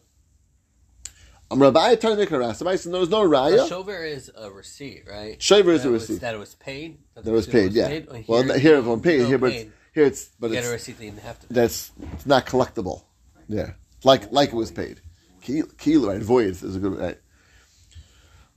I'm 1.51 1.62
Rabbi 1.62 1.96
Tarnik 1.96 2.30
Haras. 2.30 2.58
Somebody 2.58 2.77
said 2.77 2.92
there 2.92 3.00
was 3.00 3.10
no 3.10 3.22
A 3.22 3.27
raya. 3.27 3.70
shover 3.70 4.04
is 4.04 4.32
a 4.36 4.50
receipt, 4.50 5.04
right? 5.08 5.39
Shaver 5.42 5.72
is 5.74 5.86
a 5.86 5.89
was- 5.92 6.01
receipt. 6.10 6.22
That 6.22 6.34
it 6.34 6.39
was 6.39 6.56
paid. 6.56 6.98
That 7.15 7.25
was 7.32 7.46
paid, 7.48 7.74
yeah. 7.74 8.00
Or 8.10 8.24
Well, 8.27 8.44
here, 8.44 8.58
here 8.58 8.72
you 8.72 8.77
everyone 8.80 9.01
paid. 9.01 9.20
you 9.22 9.25
Here, 9.27 9.38
but 9.38 9.51
it's, 9.54 9.70
here 9.94 10.06
it's 10.06 10.30
but 10.39 10.48
You 10.48 10.54
get 10.56 10.63
a 10.63 10.74
it's 10.74 10.74
receipt 10.74 10.98
that 10.98 11.06
you 11.06 11.12
didn't 11.12 11.24
have 11.24 11.39
to. 11.42 11.54
that's 11.54 11.92
it's 12.13 12.25
not 12.25 12.48
collectible. 12.48 13.04
Yeah, 13.48 13.74
like 14.04 14.32
like 14.32 14.50
it 14.50 14.56
was 14.56 14.72
paid. 14.72 15.01
Kilo, 15.45 15.67
kilo 15.77 16.07
right? 16.11 16.21
Void 16.23 16.47
is 16.47 16.75
a 16.75 16.79
good 16.79 16.97
right. 16.97 17.19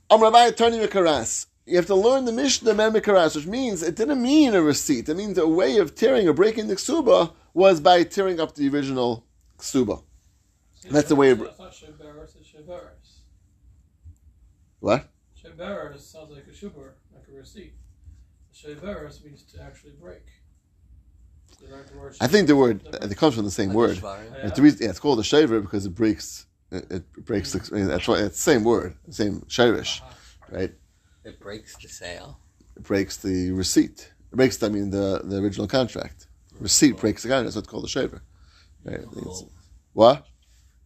Am 0.09 0.23
Rabbi 0.23 0.49
Tony 0.51 0.79
Mikaras. 0.79 1.45
You 1.67 1.75
have 1.75 1.85
to 1.85 1.93
learn 1.93 2.25
the 2.25 2.31
Mishnah 2.31 2.73
Man 2.73 2.93
Mikaras, 2.93 3.35
which 3.35 3.45
means 3.45 3.83
it 3.83 3.95
didn't 3.95 4.19
mean 4.23 4.55
a 4.55 4.61
receipt. 4.63 5.07
It 5.07 5.15
means 5.15 5.37
a 5.37 5.47
way 5.47 5.77
of 5.77 5.93
tearing 5.93 6.27
or 6.27 6.33
breaking 6.33 6.67
the 6.67 6.75
ksuba 6.75 7.31
was 7.53 7.79
by 7.79 8.01
tearing 8.03 8.39
up 8.39 8.55
the 8.55 8.67
original 8.69 9.23
ksuba. 9.59 10.01
That's 10.89 11.09
the 11.09 11.15
way 11.15 11.29
of- 11.29 11.41
It's 11.41 11.59
not 11.59 11.73
shaveres, 11.73 12.35
it's 12.35 12.49
shaveres. 12.49 13.19
What? 14.79 15.09
Shaveres 15.39 15.99
sounds 15.99 16.31
like 16.31 16.47
a 16.47 16.51
shuber, 16.51 16.93
like 17.13 17.27
a 17.31 17.37
receipt. 17.37 17.73
Shaveres 18.51 19.23
means 19.23 19.43
to 19.53 19.61
actually 19.61 19.91
break. 19.91 20.23
You 21.61 21.71
write 21.71 21.87
the 21.87 21.99
word 21.99 22.15
I 22.19 22.25
think 22.25 22.47
the 22.47 22.55
word 22.55 22.81
it 22.83 23.17
comes 23.17 23.35
from 23.35 23.45
the 23.45 23.51
same 23.51 23.73
word. 23.73 23.99
Yeah. 24.01 24.47
It's 24.47 24.55
the 24.55 24.63
reason, 24.63 24.79
yeah, 24.81 24.89
it's 24.89 24.99
called 24.99 25.19
a 25.19 25.23
shaver 25.23 25.59
because 25.59 25.85
it 25.85 25.93
breaks. 25.93 26.47
It, 26.71 26.91
it 26.91 27.25
breaks. 27.25 27.53
The, 27.53 27.69
I 27.73 27.79
mean, 27.79 27.87
that's 27.87 28.07
why 28.07 28.19
it's 28.19 28.35
the 28.35 28.51
same 28.51 28.63
word, 28.63 28.95
same 29.09 29.41
shirish, 29.41 30.01
uh-huh. 30.01 30.57
right? 30.57 30.73
It 31.23 31.39
breaks 31.39 31.75
the 31.77 31.87
sale. 31.87 32.39
It 32.75 32.83
breaks 32.83 33.17
the 33.17 33.51
receipt. 33.51 34.11
It 34.31 34.35
breaks, 34.35 34.61
I 34.61 34.69
mean, 34.69 34.91
the, 34.91 35.21
the 35.23 35.37
original 35.37 35.67
contract. 35.67 36.27
Receipt 36.59 36.95
oh. 36.95 36.99
breaks 36.99 37.23
the 37.23 37.29
contract. 37.29 37.45
That's 37.45 37.55
what's 37.55 37.67
called 37.67 37.85
a 37.85 37.89
shaver. 37.89 38.21
Right? 38.83 38.99
I 38.99 39.01
it's- 39.01 39.15
Chol 39.15 39.49
what? 39.93 40.25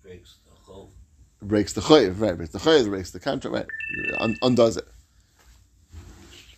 breaks 0.01 0.39
the 0.45 0.71
chol. 0.71 0.89
It 1.41 1.47
breaks 1.47 1.73
the 1.73 1.81
chayiv, 1.81 2.19
right? 2.19 2.35
Breaks 2.35 2.51
the 2.51 2.59
chayiv, 2.59 2.89
breaks 2.89 3.11
the 3.11 3.19
contract, 3.19 3.53
right? 3.53 3.67
Un- 4.19 4.37
undoes 4.41 4.77
it. 4.77 4.87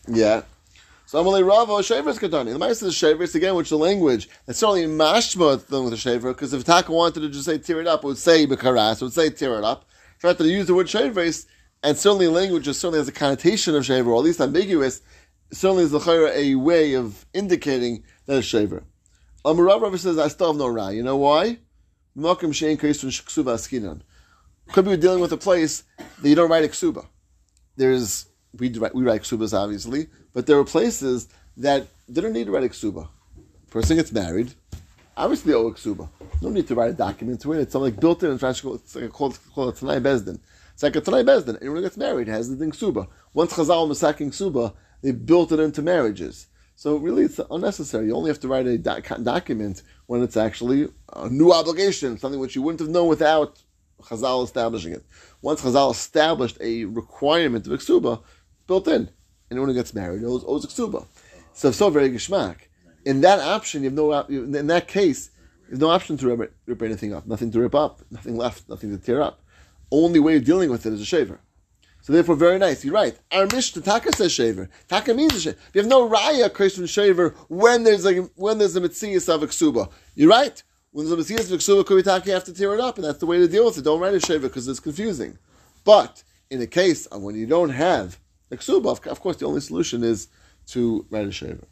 Yeah. 0.07 0.43
So 1.07 1.23
Amalei 1.23 1.47
Rava 1.47 1.83
Shavers 1.83 2.17
Katani. 2.17 2.51
The 2.51 2.57
Mice 2.57 2.81
is 2.81 2.95
Shavers 2.95 3.35
again, 3.35 3.53
which 3.53 3.69
the 3.69 3.77
language 3.77 4.27
that's 4.45 4.57
certainly 4.57 4.85
mashma 4.85 5.61
thing 5.61 5.83
with 5.83 5.91
the 5.91 5.97
shaver, 5.97 6.33
because 6.33 6.51
if 6.51 6.63
Taka 6.63 6.91
wanted 6.91 7.19
to 7.19 7.29
just 7.29 7.45
say 7.45 7.59
tear 7.59 7.79
it 7.79 7.85
up, 7.85 8.03
it 8.03 8.07
would 8.07 8.17
say 8.17 8.47
bekaras, 8.47 8.95
it 8.95 9.01
would 9.03 9.13
say 9.13 9.29
tear 9.29 9.59
it 9.59 9.63
up. 9.63 9.85
Tried 10.19 10.39
to 10.39 10.45
use 10.45 10.65
the 10.65 10.73
word 10.73 10.89
shavers, 10.89 11.45
and 11.83 11.95
certainly 11.95 12.27
language 12.27 12.63
just 12.65 12.79
certainly 12.81 12.97
has 12.97 13.07
a 13.07 13.11
connotation 13.11 13.75
of 13.75 13.85
shaver, 13.85 14.09
or 14.09 14.17
at 14.17 14.23
least 14.23 14.41
ambiguous. 14.41 15.01
Certainly 15.51 15.83
is 15.83 15.91
the 15.91 16.31
a 16.33 16.55
way 16.55 16.95
of 16.95 17.23
indicating 17.35 18.03
that 18.25 18.37
it's 18.37 18.47
shaver. 18.47 18.83
Um, 19.45 19.57
Amarav 19.57 19.81
Rava 19.81 19.97
says, 19.99 20.17
I 20.17 20.27
still 20.29 20.47
have 20.47 20.55
no 20.55 20.67
ra. 20.67 20.89
You 20.89 21.03
know 21.03 21.17
why? 21.17 21.59
Could 24.71 24.85
be 24.85 24.97
dealing 24.97 25.19
with 25.19 25.31
a 25.31 25.37
place 25.37 25.83
that 26.19 26.27
you 26.27 26.33
don't 26.33 26.49
write 26.49 26.65
a 26.65 26.67
ksuba. 26.67 27.05
There's 27.75 28.25
we 28.57 28.69
write, 28.77 28.95
we 28.95 29.03
write 29.03 29.21
ksubas 29.21 29.57
obviously, 29.57 30.07
but 30.33 30.45
there 30.45 30.57
are 30.57 30.63
places 30.63 31.27
that 31.57 31.87
didn't 32.11 32.33
need 32.33 32.45
to 32.45 32.51
write 32.51 32.63
a 32.63 32.69
ksuba. 32.69 33.07
Person 33.69 33.97
gets 33.97 34.11
married, 34.11 34.53
obviously 35.17 35.51
they 35.51 35.57
owe 35.57 35.67
a 35.67 35.73
ksuba. 35.73 36.09
No 36.41 36.49
need 36.49 36.67
to 36.67 36.75
write 36.75 36.91
a 36.91 36.93
document 36.93 37.41
to 37.41 37.53
it. 37.53 37.61
It's 37.61 37.73
something 37.73 37.91
like 37.91 37.99
built 37.99 38.23
in. 38.23 38.31
It's 38.31 38.95
like 38.95 39.11
called 39.11 39.39
called 39.53 39.73
a 39.73 39.77
tanai 39.77 39.99
bezdin. 39.99 40.39
It's 40.73 40.83
like 40.83 40.95
a 40.95 41.01
tanai 41.01 41.23
bezdin. 41.23 41.57
Anyone 41.61 41.81
gets 41.81 41.97
married 41.97 42.27
has 42.27 42.49
the 42.49 42.55
thing 42.55 42.71
ksuba. 42.71 43.07
Once 43.33 43.53
Chazal 43.53 43.87
was 43.87 43.99
sacking 43.99 44.31
ksuba, 44.31 44.73
they 45.01 45.11
built 45.11 45.51
it 45.51 45.59
into 45.59 45.81
marriages. 45.81 46.47
So 46.75 46.97
really, 46.97 47.23
it's 47.23 47.39
unnecessary. 47.49 48.07
You 48.07 48.15
only 48.15 48.29
have 48.29 48.41
to 48.41 48.49
write 48.49 48.67
a 48.67 48.77
doc- 48.77 49.23
document 49.23 49.81
when 50.07 50.21
it's 50.21 50.35
actually 50.35 50.89
a 51.13 51.29
new 51.29 51.53
obligation, 51.53 52.17
something 52.17 52.39
which 52.39 52.55
you 52.55 52.61
wouldn't 52.61 52.81
have 52.81 52.89
known 52.89 53.07
without 53.07 53.61
Chazal 54.01 54.43
establishing 54.43 54.91
it. 54.91 55.03
Once 55.41 55.61
Chazal 55.61 55.91
established 55.91 56.57
a 56.59 56.85
requirement 56.85 57.65
of 57.65 57.73
a 57.73 57.77
ksuba, 57.77 58.15
it's 58.15 58.25
built 58.67 58.87
in. 58.87 59.09
Anyone 59.51 59.69
who 59.69 59.75
gets 59.75 59.93
married 59.93 60.23
owes, 60.23 60.43
owes 60.45 60.65
a 60.65 60.67
ksuba. 60.67 61.05
So 61.53 61.71
so 61.71 61.89
very 61.89 62.09
geshmak. 62.09 62.57
In 63.05 63.21
that 63.21 63.39
option, 63.39 63.83
you 63.83 63.89
have 63.89 63.93
no. 63.95 64.11
In 64.21 64.67
that 64.67 64.87
case, 64.87 65.29
there's 65.67 65.79
no 65.79 65.89
option 65.89 66.17
to 66.17 66.35
rip, 66.35 66.55
rip 66.65 66.81
anything 66.81 67.13
up. 67.13 67.27
Nothing 67.27 67.51
to 67.51 67.59
rip 67.59 67.75
up. 67.75 68.01
Nothing 68.09 68.37
left. 68.37 68.67
Nothing 68.67 68.97
to 68.97 69.03
tear 69.03 69.21
up. 69.21 69.41
Only 69.91 70.19
way 70.19 70.35
of 70.35 70.43
dealing 70.43 70.69
with 70.71 70.85
it 70.85 70.93
is 70.93 71.01
a 71.01 71.05
shaver. 71.05 71.39
So 72.01 72.13
therefore, 72.13 72.35
very 72.35 72.59
nice. 72.59 72.83
You're 72.83 72.93
right. 72.93 73.17
Our 73.31 73.47
Mishnah 73.47 73.81
Taka 73.81 74.15
says 74.15 74.31
shaver. 74.31 74.69
Taka 74.87 75.13
means 75.13 75.33
a 75.35 75.39
shaver. 75.39 75.57
You 75.73 75.81
have 75.81 75.89
no 75.89 76.07
raya 76.07 76.53
Christian 76.53 76.85
shaver 76.85 77.35
when 77.47 77.83
there's 77.83 78.05
a 78.05 78.21
when 78.35 78.57
there's 78.57 78.75
a 78.75 78.81
mitzias 78.81 79.33
of 79.33 79.43
a 79.43 79.47
ksuba. 79.47 79.89
You're 80.15 80.29
right. 80.29 80.61
When 80.91 81.07
there's 81.07 81.19
a 81.19 81.33
mitzias 81.33 81.45
of 81.45 81.53
a 81.53 81.57
ksuba, 81.57 81.83
kubitaki, 81.83 82.27
you 82.27 82.33
have 82.33 82.43
to 82.45 82.53
tear 82.53 82.73
it 82.73 82.79
up, 82.79 82.97
and 82.97 83.05
that's 83.05 83.19
the 83.19 83.25
way 83.25 83.37
to 83.37 83.47
deal 83.47 83.65
with 83.65 83.77
it. 83.77 83.83
Don't 83.83 83.99
write 83.99 84.13
a 84.13 84.19
shaver 84.19 84.47
because 84.47 84.67
it's 84.67 84.79
confusing. 84.79 85.37
But 85.83 86.23
in 86.49 86.59
the 86.59 86.67
case 86.67 87.07
when 87.11 87.35
you 87.35 87.47
don't 87.47 87.69
have 87.69 88.19
a 88.51 88.57
ksuba, 88.57 88.91
of 88.91 89.07
of 89.07 89.19
course, 89.19 89.37
the 89.37 89.45
only 89.45 89.61
solution 89.61 90.03
is 90.03 90.27
to 90.67 91.05
write 91.09 91.27
a 91.27 91.31
shaver. 91.31 91.67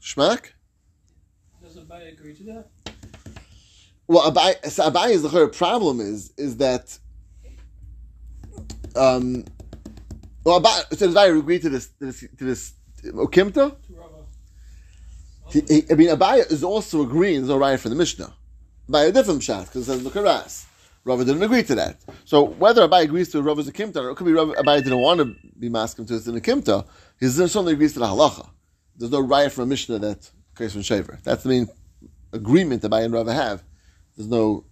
Shmak. 0.00 0.52
Does 1.62 1.76
Abai 1.76 2.12
agree 2.12 2.34
to 2.34 2.44
that? 2.44 2.68
Well, 4.06 4.32
Abai, 4.32 4.64
so 4.66 4.90
Abai 4.90 5.10
is 5.10 5.22
the 5.22 5.28
whole 5.28 5.48
problem 5.48 6.00
is 6.00 6.32
is 6.36 6.56
that 6.56 6.98
um 8.96 9.44
well 10.44 10.60
Abai 10.60 10.96
so 10.96 11.06
does 11.06 11.14
Abai 11.14 11.38
agree 11.38 11.58
to 11.58 11.68
this 11.68 11.88
to 11.98 12.06
this 12.06 12.20
to 12.20 12.44
this 12.44 12.72
Okimta? 13.04 13.52
To 13.52 13.94
Rava? 13.94 14.24
He, 15.48 15.60
he, 15.68 15.84
I 15.90 15.94
mean 15.94 16.08
Abai 16.08 16.50
is 16.50 16.64
also 16.64 17.02
agreeing 17.02 17.40
there's 17.40 17.48
no 17.50 17.58
right 17.58 17.78
for 17.78 17.88
the 17.88 17.94
Mishnah. 17.94 18.32
By 18.88 19.04
a 19.04 19.12
different 19.12 19.44
shot, 19.44 19.66
because 19.66 19.88
it 19.88 19.92
says 19.92 20.02
Makaras. 20.02 20.64
Rava 21.04 21.24
didn't 21.24 21.42
agree 21.42 21.62
to 21.62 21.74
that. 21.76 22.00
So 22.24 22.44
whether 22.44 22.86
Abai 22.86 23.02
agrees 23.04 23.30
to 23.32 23.42
Rava's 23.42 23.70
Akimta, 23.70 23.96
or 23.96 24.10
it 24.10 24.16
could 24.16 24.26
be 24.26 24.32
Rava, 24.32 24.52
Abai 24.52 24.82
didn't 24.82 24.98
want 24.98 25.20
to 25.20 25.34
be 25.58 25.68
masking 25.68 26.06
to 26.06 26.14
his 26.14 26.26
Akimta, 26.28 26.86
he 27.18 27.28
certainly 27.28 27.72
agrees 27.72 27.94
to 27.94 28.00
the 28.00 28.06
halacha. 28.06 28.48
There's 28.96 29.10
no 29.10 29.48
for 29.48 29.62
a 29.62 29.66
Mishnah 29.66 29.98
that 30.00 30.30
case 30.56 30.72
from 30.72 30.82
Shaver. 30.82 31.18
That's 31.24 31.42
the 31.42 31.48
main 31.48 31.68
agreement 32.32 32.82
that 32.82 32.90
Abai 32.90 33.04
and 33.04 33.14
Rava 33.14 33.32
have. 33.32 33.62
There's 34.16 34.28
no 34.28 34.64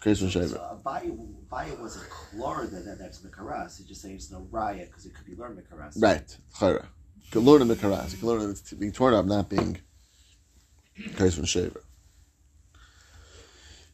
case 0.00 0.18
from 0.18 0.30
Shaver. 0.30 0.48
So 0.48 0.80
Abaye, 0.84 1.16
Abaye 1.48 1.78
wasn't 1.78 2.10
clear 2.10 2.66
that, 2.66 2.84
that 2.84 2.98
that's 2.98 3.20
Mikaras. 3.20 3.78
He's 3.78 3.86
just 3.86 4.02
saying 4.02 4.16
it's 4.16 4.32
no 4.32 4.48
Raya 4.50 4.86
because 4.86 5.06
it 5.06 5.14
could 5.14 5.26
be 5.26 5.36
learned 5.36 5.58
Mikaras. 5.58 5.94
Right, 5.96 6.36
Chayra. 6.58 6.86
You 7.22 7.30
can 7.30 7.40
learn 7.42 7.62
in 7.62 7.68
the 7.68 7.76
karas. 7.76 8.10
You 8.10 8.18
can 8.18 8.28
learn 8.28 8.50
it's 8.50 8.72
being 8.72 8.90
torn 8.90 9.14
up, 9.14 9.24
not 9.24 9.48
being 9.48 9.80
kais 11.16 11.36
from 11.36 11.44
shaver. 11.44 11.80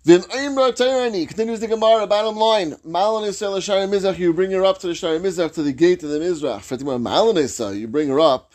Continues 0.06 1.58
the 1.58 1.66
Gemara. 1.68 2.06
Bottom 2.06 2.36
line, 2.36 2.76
Mizrach. 2.84 4.16
You 4.16 4.32
bring 4.32 4.52
her 4.52 4.64
up 4.64 4.78
to 4.78 4.86
the 4.86 4.94
Shari 4.94 5.18
Mizrach 5.18 5.52
to 5.54 5.64
the 5.64 5.72
gate 5.72 6.00
of 6.04 6.10
the 6.10 6.20
Mizrach. 6.20 6.60
Fatima 6.60 6.96
Malanisah. 6.96 7.76
You 7.76 7.88
bring 7.88 8.08
her 8.10 8.20
up. 8.20 8.54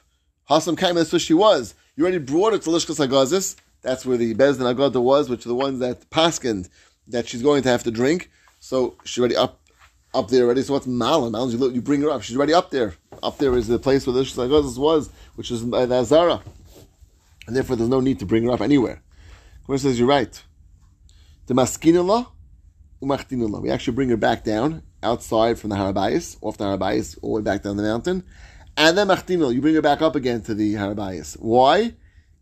Hasam 0.50 0.78
Kaim. 0.78 0.96
That's 0.96 1.12
where 1.12 1.20
she 1.20 1.34
was. 1.34 1.76
You 1.98 2.06
already 2.06 2.20
brought 2.20 2.54
her 2.54 2.60
to 2.60 2.70
Lishkas 2.70 3.06
Hagazis. 3.06 3.58
That's 3.82 4.06
where 4.06 4.16
the 4.16 4.34
Bezdin 4.34 4.74
Agada 4.74 5.04
was, 5.04 5.30
which 5.30 5.46
are 5.46 5.50
the 5.50 5.56
ones 5.56 5.80
that 5.80 6.10
paskined 6.10 6.70
that 7.10 7.28
she's 7.28 7.42
going 7.42 7.64
to 7.64 7.70
have 7.70 7.84
to 7.84 7.92
drink. 7.92 8.32
So 8.62 8.96
she's 9.04 9.20
already 9.20 9.36
up 9.36 9.60
up 10.14 10.30
there 10.30 10.46
already. 10.46 10.62
So 10.62 10.72
what's 10.72 10.88
Malan? 10.88 11.34
Malan, 11.34 11.52
you, 11.52 11.70
you 11.72 11.82
bring 11.82 12.00
her 12.04 12.12
up. 12.12 12.22
She's 12.22 12.38
already 12.38 12.54
up 12.54 12.72
there. 12.72 12.96
Up 13.22 13.40
there 13.40 13.58
is 13.58 13.68
the 13.68 13.78
place 13.78 14.08
where 14.08 14.16
Lishkas 14.16 14.48
Hagazis 14.48 14.78
was, 14.78 15.10
which 15.36 15.52
is 15.52 15.64
by 15.64 15.86
the 15.86 15.96
Azara. 15.96 16.42
And 17.46 17.58
therefore 17.58 17.76
there's 17.76 17.90
no 17.90 18.00
need 18.00 18.20
to 18.20 18.26
bring 18.26 18.46
her 18.46 18.52
up 18.52 18.62
anywhere. 18.62 19.02
Gemara 19.66 19.80
says, 19.80 20.00
you're 20.00 20.08
right. 20.08 20.42
The 21.52 21.56
maskinullah, 21.56 22.28
umachtinullah. 23.04 23.62
We 23.62 23.72
actually 23.72 23.96
bring 23.96 24.08
her 24.08 24.16
back 24.16 24.46
down 24.46 24.84
outside 25.04 25.60
from 25.60 25.70
the 25.70 25.76
Harabayas, 25.76 26.38
off 26.40 26.56
the 26.56 26.64
Harabayas, 26.64 27.18
all 27.22 27.34
the 27.34 27.42
way 27.42 27.44
back 27.44 27.64
down 27.64 27.76
the 27.76 27.84
mountain. 27.84 28.24
And 28.78 28.98
then 28.98 29.10
machtinullah, 29.10 29.54
you 29.54 29.60
bring 29.60 29.76
her 29.76 29.82
back 29.82 30.02
up 30.02 30.16
again 30.16 30.44
to 30.44 30.56
the 30.56 30.76
Harabayas. 30.76 31.36
Why? 31.42 31.96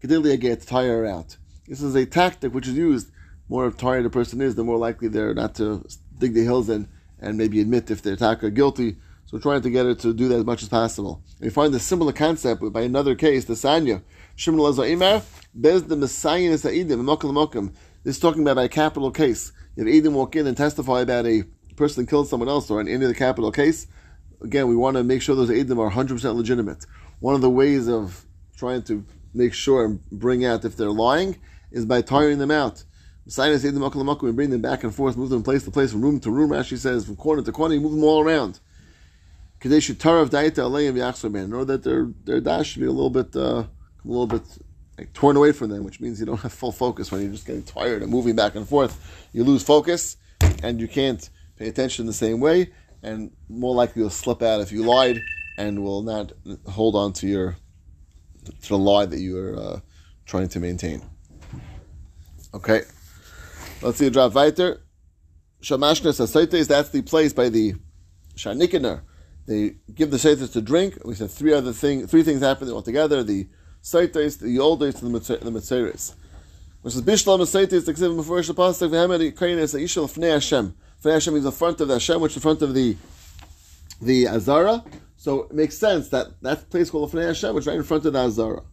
Kedilya 0.04 0.40
get 0.40 0.62
to 0.62 0.68
tire 0.68 0.98
her 0.98 1.06
out. 1.08 1.38
This 1.68 1.82
is 1.82 1.96
a 1.96 2.06
tactic 2.06 2.54
which 2.54 2.68
is 2.68 2.78
used. 2.78 3.10
More 3.48 3.72
tired 3.72 4.06
a 4.06 4.12
person 4.12 4.42
is, 4.42 4.54
the 4.54 4.64
more 4.64 4.78
likely 4.78 5.08
they're 5.08 5.34
not 5.34 5.56
to 5.56 5.84
dig 6.20 6.36
the 6.36 6.44
hills 6.44 6.70
in 6.70 6.88
and 7.20 7.36
maybe 7.36 7.62
admit 7.62 7.90
if 7.90 8.04
they're 8.04 8.14
attacker 8.14 8.52
guilty. 8.52 8.98
So 9.26 9.40
trying 9.40 9.64
to 9.64 9.72
get 9.72 9.88
her 9.88 9.96
to 9.96 10.14
do 10.14 10.28
that 10.28 10.38
as 10.38 10.46
much 10.46 10.62
as 10.62 10.70
possible. 10.70 11.24
We 11.40 11.50
find 11.50 11.74
a 11.74 11.80
similar 11.80 12.14
concept 12.14 12.62
by 12.72 12.82
another 12.82 13.16
case, 13.16 13.46
the 13.46 13.56
Sanya. 13.56 14.04
Shimon 14.36 14.60
Lazar 14.60 14.84
Imar, 14.84 15.24
Bez 15.54 15.84
the 15.84 15.96
Messiah 15.96 16.42
is 16.42 16.64
Aidim, 16.64 17.02
Mokam 17.02 17.34
Mokam. 17.34 17.74
This 18.04 18.16
is 18.16 18.22
talking 18.22 18.48
about 18.48 18.64
a 18.64 18.70
capital 18.70 19.12
case. 19.12 19.52
If 19.76 19.86
Aidim 19.86 20.14
walk 20.14 20.36
in 20.36 20.48
and 20.48 20.56
testify 20.56 21.02
about 21.02 21.26
a 21.26 21.44
person 21.76 22.04
that 22.04 22.10
killed 22.10 22.30
someone 22.30 22.48
else 22.48 22.70
or 22.70 22.80
in 22.80 22.88
any 22.88 23.04
of 23.04 23.10
the 23.10 23.16
capital 23.16 23.52
case, 23.52 23.88
again, 24.42 24.68
we 24.68 24.76
want 24.76 24.96
to 24.96 25.04
make 25.04 25.22
sure 25.22 25.36
those 25.36 25.50
Aidim 25.50 25.78
are 25.80 25.92
100% 25.92 26.36
legitimate. 26.36 26.86
One 27.20 27.36
of 27.36 27.42
the 27.42 27.50
ways 27.50 27.90
of 27.90 28.26
trying 28.56 28.84
to 28.84 29.06
make 29.34 29.54
sure 29.54 29.84
and 29.84 30.10
bring 30.12 30.46
out 30.46 30.64
if 30.64 30.78
they're 30.78 30.92
lying 30.92 31.40
is 31.72 31.86
by 31.86 32.02
tiring 32.02 32.38
them 32.38 32.52
out. 32.52 32.84
Aidim 33.28 33.74
Mokam 33.74 34.04
Mokam, 34.04 34.24
we 34.24 34.32
bring 34.32 34.50
them 34.50 34.62
back 34.62 34.84
and 34.84 34.96
forth, 34.96 35.18
move 35.18 35.30
them 35.30 35.44
place 35.44 35.64
to 35.64 35.72
place, 35.72 35.92
from 35.92 36.02
room 36.02 36.20
to 36.22 36.32
room, 36.32 36.52
Rashi 36.52 36.78
says, 36.78 37.06
from 37.06 37.18
corner 37.18 37.42
to 37.42 37.52
corner, 37.52 37.80
move 37.80 37.92
them 37.92 38.04
all 38.04 38.22
around. 38.22 38.60
Kadesh 39.60 39.90
Daita. 39.92 41.36
In 41.36 41.54
order 41.54 41.66
that 41.66 41.84
their 41.84 42.10
their 42.24 42.40
dash 42.40 42.72
should 42.72 42.80
be 42.80 42.88
a 42.88 42.92
little 42.92 43.10
bit 43.10 43.36
uh, 43.36 43.64
a 43.64 43.68
little 44.06 44.28
bit 44.28 44.44
like 45.00 45.14
torn 45.14 45.38
away 45.38 45.54
from 45.54 45.70
them, 45.70 45.86
which 45.86 46.02
means 46.02 46.20
you 46.20 46.26
don't 46.26 46.42
have 46.42 46.52
full 46.52 46.74
focus 46.74 47.10
when 47.10 47.22
you're 47.22 47.32
just 47.32 47.48
getting 47.48 47.64
tired 47.64 48.02
and 48.02 48.12
moving 48.12 48.36
back 48.36 48.56
and 48.56 48.68
forth. 48.68 49.28
You 49.32 49.46
lose 49.46 49.64
focus 49.64 50.18
and 50.62 50.82
you 50.82 50.90
can't 50.90 51.30
pay 51.56 51.70
attention 51.70 52.06
the 52.06 52.14
same 52.14 52.42
way, 52.42 52.72
and 53.02 53.32
more 53.48 53.74
likely 53.74 54.02
you'll 54.02 54.10
slip 54.10 54.42
out 54.42 54.60
if 54.60 54.74
you 54.74 54.84
lied 54.84 55.22
and 55.58 55.84
will 55.84 56.02
not 56.02 56.34
hold 56.68 56.96
on 56.96 57.14
to 57.14 57.28
your 57.28 57.56
to 58.62 58.68
the 58.68 58.78
lie 58.78 59.06
that 59.06 59.20
you 59.20 59.38
are 59.38 59.56
uh, 59.58 59.80
trying 60.26 60.50
to 60.50 60.60
maintain. 60.60 61.02
Okay, 62.54 62.82
let's 63.82 63.98
see 63.98 64.08
a 64.08 64.10
drop 64.10 64.34
weiter. 64.34 64.82
Shamashnes 65.62 66.20
Asaites, 66.20 66.68
that's 66.68 66.90
the 66.90 67.02
place 67.04 67.32
by 67.32 67.48
the 67.48 67.76
Sharnikener. 68.36 69.02
They 69.46 69.76
give 69.94 70.12
the 70.12 70.18
saites 70.18 70.52
to 70.52 70.62
drink. 70.62 70.98
We 71.06 71.16
said 71.16 71.32
three 71.32 71.54
other 71.54 71.74
things, 71.74 72.10
three 72.12 72.24
things 72.24 72.42
happen 72.42 72.70
altogether. 72.70 73.24
The 73.24 73.48
Saites, 73.84 74.40
the 74.40 74.58
Yoldes, 74.58 75.02
and 75.02 75.14
the 75.14 75.20
Mitzer- 75.20 75.40
the 75.40 75.52
Mitzeres. 75.52 76.14
Which 76.82 76.96
is 76.96 77.02
Bishlam 77.02 77.40
Saites, 77.42 77.86
the 77.86 77.94
Ksiv 77.94 78.22
Mefurish 78.22 78.50
Apostle, 78.50 78.90
V'hamad 78.90 79.34
Kaines, 79.34 79.78
Ishal 79.78 80.06
Fnei 80.12 80.34
Hashem. 80.34 80.76
Fnei 81.04 81.14
Hashem 81.14 81.34
means 81.34 81.44
the 81.44 81.52
front 81.52 81.82
of 81.82 81.88
the 81.88 81.96
Hashem, 81.96 82.22
which 82.22 82.32
is 82.32 82.36
the 82.36 82.42
front 82.42 82.62
of 82.62 82.74
the 82.74 82.96
the 84.02 84.28
Azara. 84.28 84.84
So 85.18 85.44
it 85.44 85.54
makes 85.54 85.78
sense 85.78 86.10
that 86.10 86.42
that 86.42 86.70
place 86.70 86.90
called 86.90 87.12
Fnei 87.12 87.28
Hashem, 87.28 87.54
which 87.54 87.64
is 87.64 87.68
right 87.68 87.78
in 87.78 87.84
front 87.84 88.06
of 88.06 88.14
the 88.14 88.20
Azara. 88.20 88.64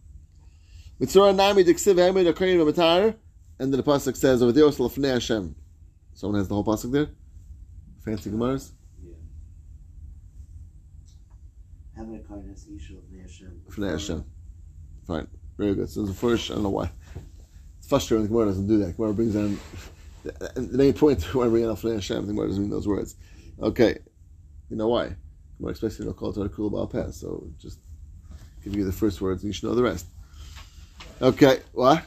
Mitzvah 0.99 1.33
Nami, 1.33 1.63
the 1.63 1.73
Ksiv 1.73 1.95
Hamad 1.95 2.35
Kain 2.35 2.57
V'matar, 2.57 3.15
and 3.59 3.73
then 3.73 3.77
the 3.77 3.83
Pasuk 3.83 4.15
says 4.15 4.41
over 4.41 4.51
there, 4.51 4.65
also 4.65 4.87
Fnei 4.89 5.13
Hashem. 5.13 5.55
Someone 6.13 6.39
has 6.39 6.47
the 6.47 6.55
whole 6.55 6.63
Pasuk 6.63 6.91
there? 6.91 7.09
Fancy 8.03 8.29
Gemaras? 8.29 8.71
Hamid 11.97 12.27
Karnas, 12.27 12.67
Yishul, 12.67 13.01
Bnei 13.11 13.21
Hashem. 13.23 13.61
Fnei 13.69 13.91
Hashem. 13.91 14.23
Fine. 15.07 15.27
Very 15.57 15.73
good. 15.73 15.89
So 15.89 16.03
the 16.03 16.13
first, 16.13 16.51
I 16.51 16.55
don't 16.55 16.63
know 16.63 16.69
why. 16.69 16.91
It's 17.77 17.87
frustrating 17.87 18.27
when 18.27 18.27
the 18.27 18.29
Gemara 18.29 18.45
doesn't 18.47 18.67
do 18.67 18.77
that. 18.79 18.97
Gemara 18.97 19.13
brings 19.13 19.33
down, 19.33 19.59
the 20.23 20.77
main 20.77 20.93
point 20.93 21.23
when 21.33 21.49
bringing 21.49 21.69
out 21.69 21.77
Fnei 21.77 21.93
Hashem, 21.93 22.27
the 22.27 22.33
Gemara 22.33 22.47
doesn't 22.47 22.61
mean 22.61 22.69
those 22.69 22.87
words. 22.87 23.15
Okay. 23.61 23.97
You 24.69 24.75
know 24.75 24.89
why? 24.89 25.15
Gemara 25.57 25.71
expects 25.71 25.97
you 25.97 26.05
to 26.05 26.13
call 26.13 26.37
it 26.37 26.45
a 26.45 26.49
cool 26.49 26.67
about 26.67 26.91
pass, 26.91 27.17
so 27.17 27.49
just 27.57 27.79
give 28.63 28.75
you 28.75 28.83
the 28.83 28.91
first 28.91 29.21
words 29.21 29.41
and 29.41 29.49
you 29.49 29.53
should 29.53 29.69
know 29.69 29.75
the 29.75 29.83
rest. 29.83 30.07
Okay. 31.21 31.61
What? 31.71 32.03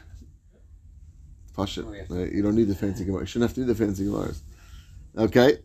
Pasha. 1.56 1.82
Oh, 1.84 1.90
right, 1.90 2.32
You 2.32 2.42
don't 2.42 2.54
need 2.54 2.68
the 2.68 2.74
fancy 2.74 3.04
Gemara. 3.04 3.22
You 3.22 3.26
shouldn't 3.26 3.50
have 3.50 3.54
to 3.54 3.60
do 3.62 3.66
the 3.66 3.74
fancy 3.74 4.04
Gemaras. 4.04 4.40
Okay. 5.16 5.58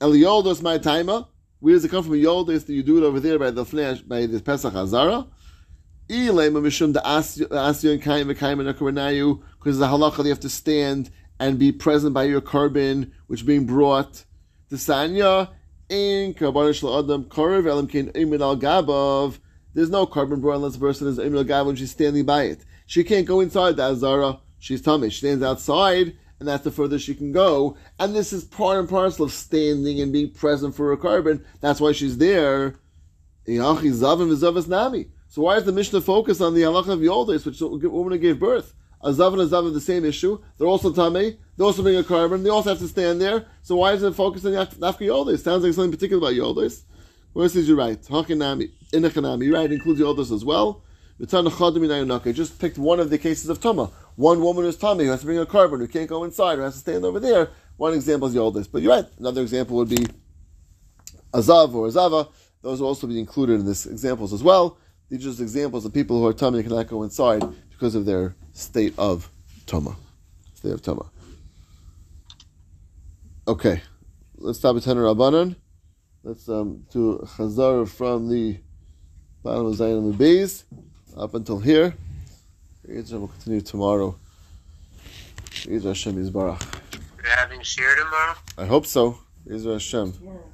Eliyoldos 0.00 0.60
my 0.60 0.76
timer. 0.76 1.24
Where 1.60 1.72
does 1.72 1.84
it 1.84 1.90
come 1.90 2.04
from? 2.04 2.14
Yoldos, 2.14 2.66
do 2.66 2.74
you 2.74 2.82
do 2.82 2.98
it 2.98 3.06
over 3.06 3.18
there 3.18 3.38
by 3.38 3.50
the 3.50 3.64
flesh, 3.64 4.00
by 4.00 4.26
the 4.26 4.40
Pesach 4.40 4.74
Hazara? 4.74 5.26
Ilema 6.08 6.62
mishum 6.62 6.92
the 6.92 7.00
asyo 7.00 7.92
and 7.92 8.02
kaim 8.02 8.28
because 8.28 9.78
the 9.78 9.86
halacha 9.86 10.22
you 10.22 10.30
have 10.30 10.40
to 10.40 10.48
stand 10.48 11.10
and 11.40 11.58
be 11.58 11.72
present 11.72 12.14
by 12.14 12.22
your 12.24 12.40
carbon, 12.40 13.12
which 13.26 13.44
being 13.44 13.66
brought. 13.66 14.24
The 14.68 14.76
sanya 14.76 15.50
in 15.88 16.34
adam. 16.36 17.28
There's 19.74 19.90
no 19.90 20.06
carbon 20.06 20.40
brought 20.40 20.56
unless 20.56 20.74
the 20.74 20.78
person 20.78 21.08
is 21.08 21.18
imin 21.18 21.38
al 21.38 21.44
gabav 21.44 21.66
when 21.66 21.76
she's 21.76 21.90
standing 21.90 22.24
by 22.24 22.44
it. 22.44 22.64
She 22.86 23.02
can't 23.02 23.26
go 23.26 23.40
inside 23.40 23.76
the 23.76 23.82
azara. 23.82 24.38
She's 24.58 24.80
tummy. 24.80 25.10
She 25.10 25.18
stands 25.18 25.44
outside, 25.44 26.16
and 26.38 26.48
that's 26.48 26.64
the 26.64 26.70
furthest 26.70 27.04
she 27.04 27.14
can 27.14 27.32
go. 27.32 27.76
And 27.98 28.14
this 28.14 28.32
is 28.32 28.44
part 28.44 28.78
and 28.78 28.88
parcel 28.88 29.24
of 29.26 29.32
standing 29.32 30.00
and 30.00 30.12
being 30.12 30.30
present 30.30 30.74
for 30.74 30.88
her 30.88 30.96
carbon. 30.96 31.44
That's 31.60 31.80
why 31.80 31.92
she's 31.92 32.16
there. 32.18 32.76
Nami. 33.46 35.06
So 35.36 35.42
why 35.42 35.58
is 35.58 35.64
the 35.64 35.72
Mishnah 35.72 36.00
focus 36.00 36.40
on 36.40 36.54
the 36.54 36.62
halacha 36.62 36.94
of 36.94 37.00
Yoldes, 37.00 37.44
which 37.44 37.58
the 37.58 37.68
woman 37.68 38.12
who 38.14 38.18
gave 38.18 38.40
birth? 38.40 38.72
A 39.02 39.10
zav 39.10 39.34
and 39.34 39.42
a 39.42 39.46
zav 39.46 39.66
are 39.66 39.70
the 39.70 39.82
same 39.82 40.06
issue. 40.06 40.42
They're 40.56 40.66
also 40.66 40.90
tame. 40.90 41.36
They 41.58 41.62
also 41.62 41.82
bring 41.82 41.96
a 41.98 42.02
carbon. 42.02 42.42
They 42.42 42.48
also 42.48 42.70
have 42.70 42.78
to 42.78 42.88
stand 42.88 43.20
there. 43.20 43.44
So 43.60 43.76
why 43.76 43.92
is 43.92 44.02
it 44.02 44.14
focused 44.14 44.46
on 44.46 44.52
the 44.52 44.64
Nafka 44.64 45.00
Yoldes? 45.00 45.40
Sounds 45.40 45.62
like 45.62 45.74
something 45.74 45.90
particular 45.90 46.26
about 46.26 46.32
Yoldes. 46.32 46.84
Where 47.34 47.46
says 47.50 47.68
you're 47.68 47.76
right? 47.76 48.00
Hakinami, 48.00 48.70
Inachanami. 48.94 49.44
You're 49.44 49.56
right. 49.56 49.70
Includes 49.70 50.00
Yoldes 50.00 50.34
as 50.34 50.42
well. 50.42 50.82
Just 51.20 52.58
picked 52.58 52.78
one 52.78 52.98
of 52.98 53.10
the 53.10 53.18
cases 53.18 53.50
of 53.50 53.60
Tama. 53.60 53.90
One 54.14 54.40
woman 54.40 54.64
who's 54.64 54.78
tummy 54.78 55.04
who 55.04 55.10
has 55.10 55.20
to 55.20 55.26
bring 55.26 55.38
a 55.38 55.44
carbon, 55.44 55.80
who 55.80 55.86
can't 55.86 56.08
go 56.08 56.24
inside, 56.24 56.56
who 56.56 56.62
has 56.62 56.72
to 56.72 56.80
stand 56.80 57.04
over 57.04 57.20
there. 57.20 57.50
One 57.76 57.92
example 57.92 58.26
is 58.28 58.34
Yoldes. 58.34 58.72
But 58.72 58.80
you're 58.80 58.94
right. 58.94 59.04
Another 59.18 59.42
example 59.42 59.76
would 59.76 59.90
be 59.90 60.06
Azav 61.34 61.74
or 61.74 61.88
Azava. 61.88 62.32
Those 62.62 62.80
will 62.80 62.88
also 62.88 63.06
be 63.06 63.20
included 63.20 63.60
in 63.60 63.66
this 63.66 63.84
examples 63.84 64.32
as 64.32 64.42
well. 64.42 64.78
These 65.08 65.20
are 65.20 65.30
just 65.30 65.40
examples 65.40 65.84
of 65.84 65.94
people 65.94 66.18
who 66.20 66.26
are 66.26 66.32
tummy 66.32 66.58
and 66.58 66.68
cannot 66.68 66.88
go 66.88 67.02
inside 67.04 67.42
because 67.70 67.94
of 67.94 68.06
their 68.06 68.34
state 68.52 68.94
of 68.98 69.30
Toma. 69.66 69.96
State 70.54 70.72
of 70.72 70.82
Toma. 70.82 71.06
Okay. 73.46 73.82
Let's 74.38 74.58
stop 74.58 74.76
at 74.76 74.82
Tenor 74.82 75.02
Rabbanon. 75.02 75.56
Let's 76.24 76.48
um, 76.48 76.84
do 76.90 77.18
Chazar 77.36 77.88
from 77.88 78.28
the 78.28 78.58
bottom 79.42 79.66
of 79.66 79.76
Zion 79.76 79.98
and 79.98 80.12
the 80.12 80.16
base 80.16 80.64
up 81.16 81.34
until 81.34 81.60
here. 81.60 81.94
Yisrael 82.88 83.20
will 83.20 83.28
continue 83.28 83.60
tomorrow. 83.60 84.16
Yisrael 85.50 85.88
Hashem 85.88 86.16
Yisbarach. 86.16 86.62
You're 87.22 87.36
having 87.36 87.62
share 87.62 87.94
tomorrow? 87.94 88.34
I 88.58 88.66
hope 88.66 88.86
so. 88.86 89.18
Yisrael 89.48 89.74
Hashem. 89.74 90.12
Tomorrow. 90.12 90.52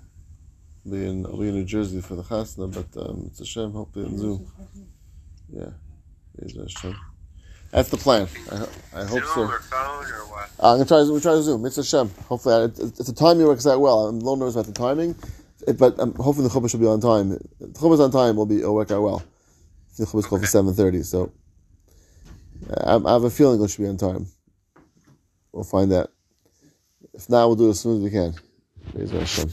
Be 0.88 1.06
in, 1.06 1.24
I'll 1.26 1.36
be 1.38 1.48
in 1.48 1.54
New 1.54 1.64
Jersey 1.64 2.00
for 2.00 2.16
the 2.16 2.22
Chasna, 2.22 2.72
but 2.72 3.00
um, 3.00 3.24
it's 3.26 3.38
Hashem, 3.38 3.72
hopefully 3.72 4.06
in 4.06 4.18
Zoom. 4.18 4.50
Yeah. 5.48 5.70
Hashem. 6.40 6.96
That's 7.70 7.88
the 7.88 7.96
plan. 7.96 8.28
I, 8.50 8.66
I 9.00 9.04
hope 9.04 9.22
so. 9.22 9.34
Zoom 9.34 9.50
or 9.50 9.60
phone 9.60 10.04
or 10.04 10.26
what? 10.28 10.50
Uh, 10.60 10.72
I'm 10.72 10.78
gonna 10.78 10.84
try. 10.86 11.02
We 11.02 11.20
try 11.20 11.32
to 11.32 11.42
zoom. 11.42 11.64
It's 11.64 11.76
Hashem. 11.76 12.10
Hopefully, 12.28 12.54
I, 12.54 12.64
it, 12.64 12.78
it's 12.78 13.06
the 13.06 13.14
timing 13.14 13.46
works 13.46 13.66
out 13.66 13.80
well. 13.80 14.08
I'm 14.08 14.16
a 14.16 14.18
little 14.18 14.36
nervous 14.36 14.54
about 14.54 14.66
the 14.66 14.72
timing, 14.72 15.14
it, 15.66 15.78
but 15.78 15.98
um, 15.98 16.14
hopefully 16.14 16.48
the 16.48 16.52
chuppah 16.52 16.70
should 16.70 16.80
be 16.80 16.86
on 16.86 17.00
time. 17.00 17.32
If 17.32 17.40
the 17.72 17.78
chuppah's 17.78 18.00
on 18.00 18.10
time. 18.10 18.36
Will 18.36 18.46
be 18.46 18.58
it'll 18.58 18.74
work 18.74 18.90
out 18.90 19.02
well. 19.02 19.22
The 19.96 20.04
chuppah's 20.04 20.26
called 20.26 20.42
for 20.42 20.46
seven 20.46 20.74
thirty, 20.74 21.02
so 21.02 21.32
I, 22.76 22.96
I 22.96 23.12
have 23.12 23.24
a 23.24 23.30
feeling 23.30 23.62
it 23.62 23.70
should 23.70 23.82
be 23.82 23.88
on 23.88 23.96
time. 23.96 24.26
We'll 25.52 25.64
find 25.64 25.92
that. 25.92 26.10
If 27.14 27.30
not, 27.30 27.46
we'll 27.46 27.56
do 27.56 27.68
it 27.68 27.70
as 27.70 27.80
soon 27.80 27.98
as 27.98 28.02
we 28.02 28.10
can. 28.10 28.34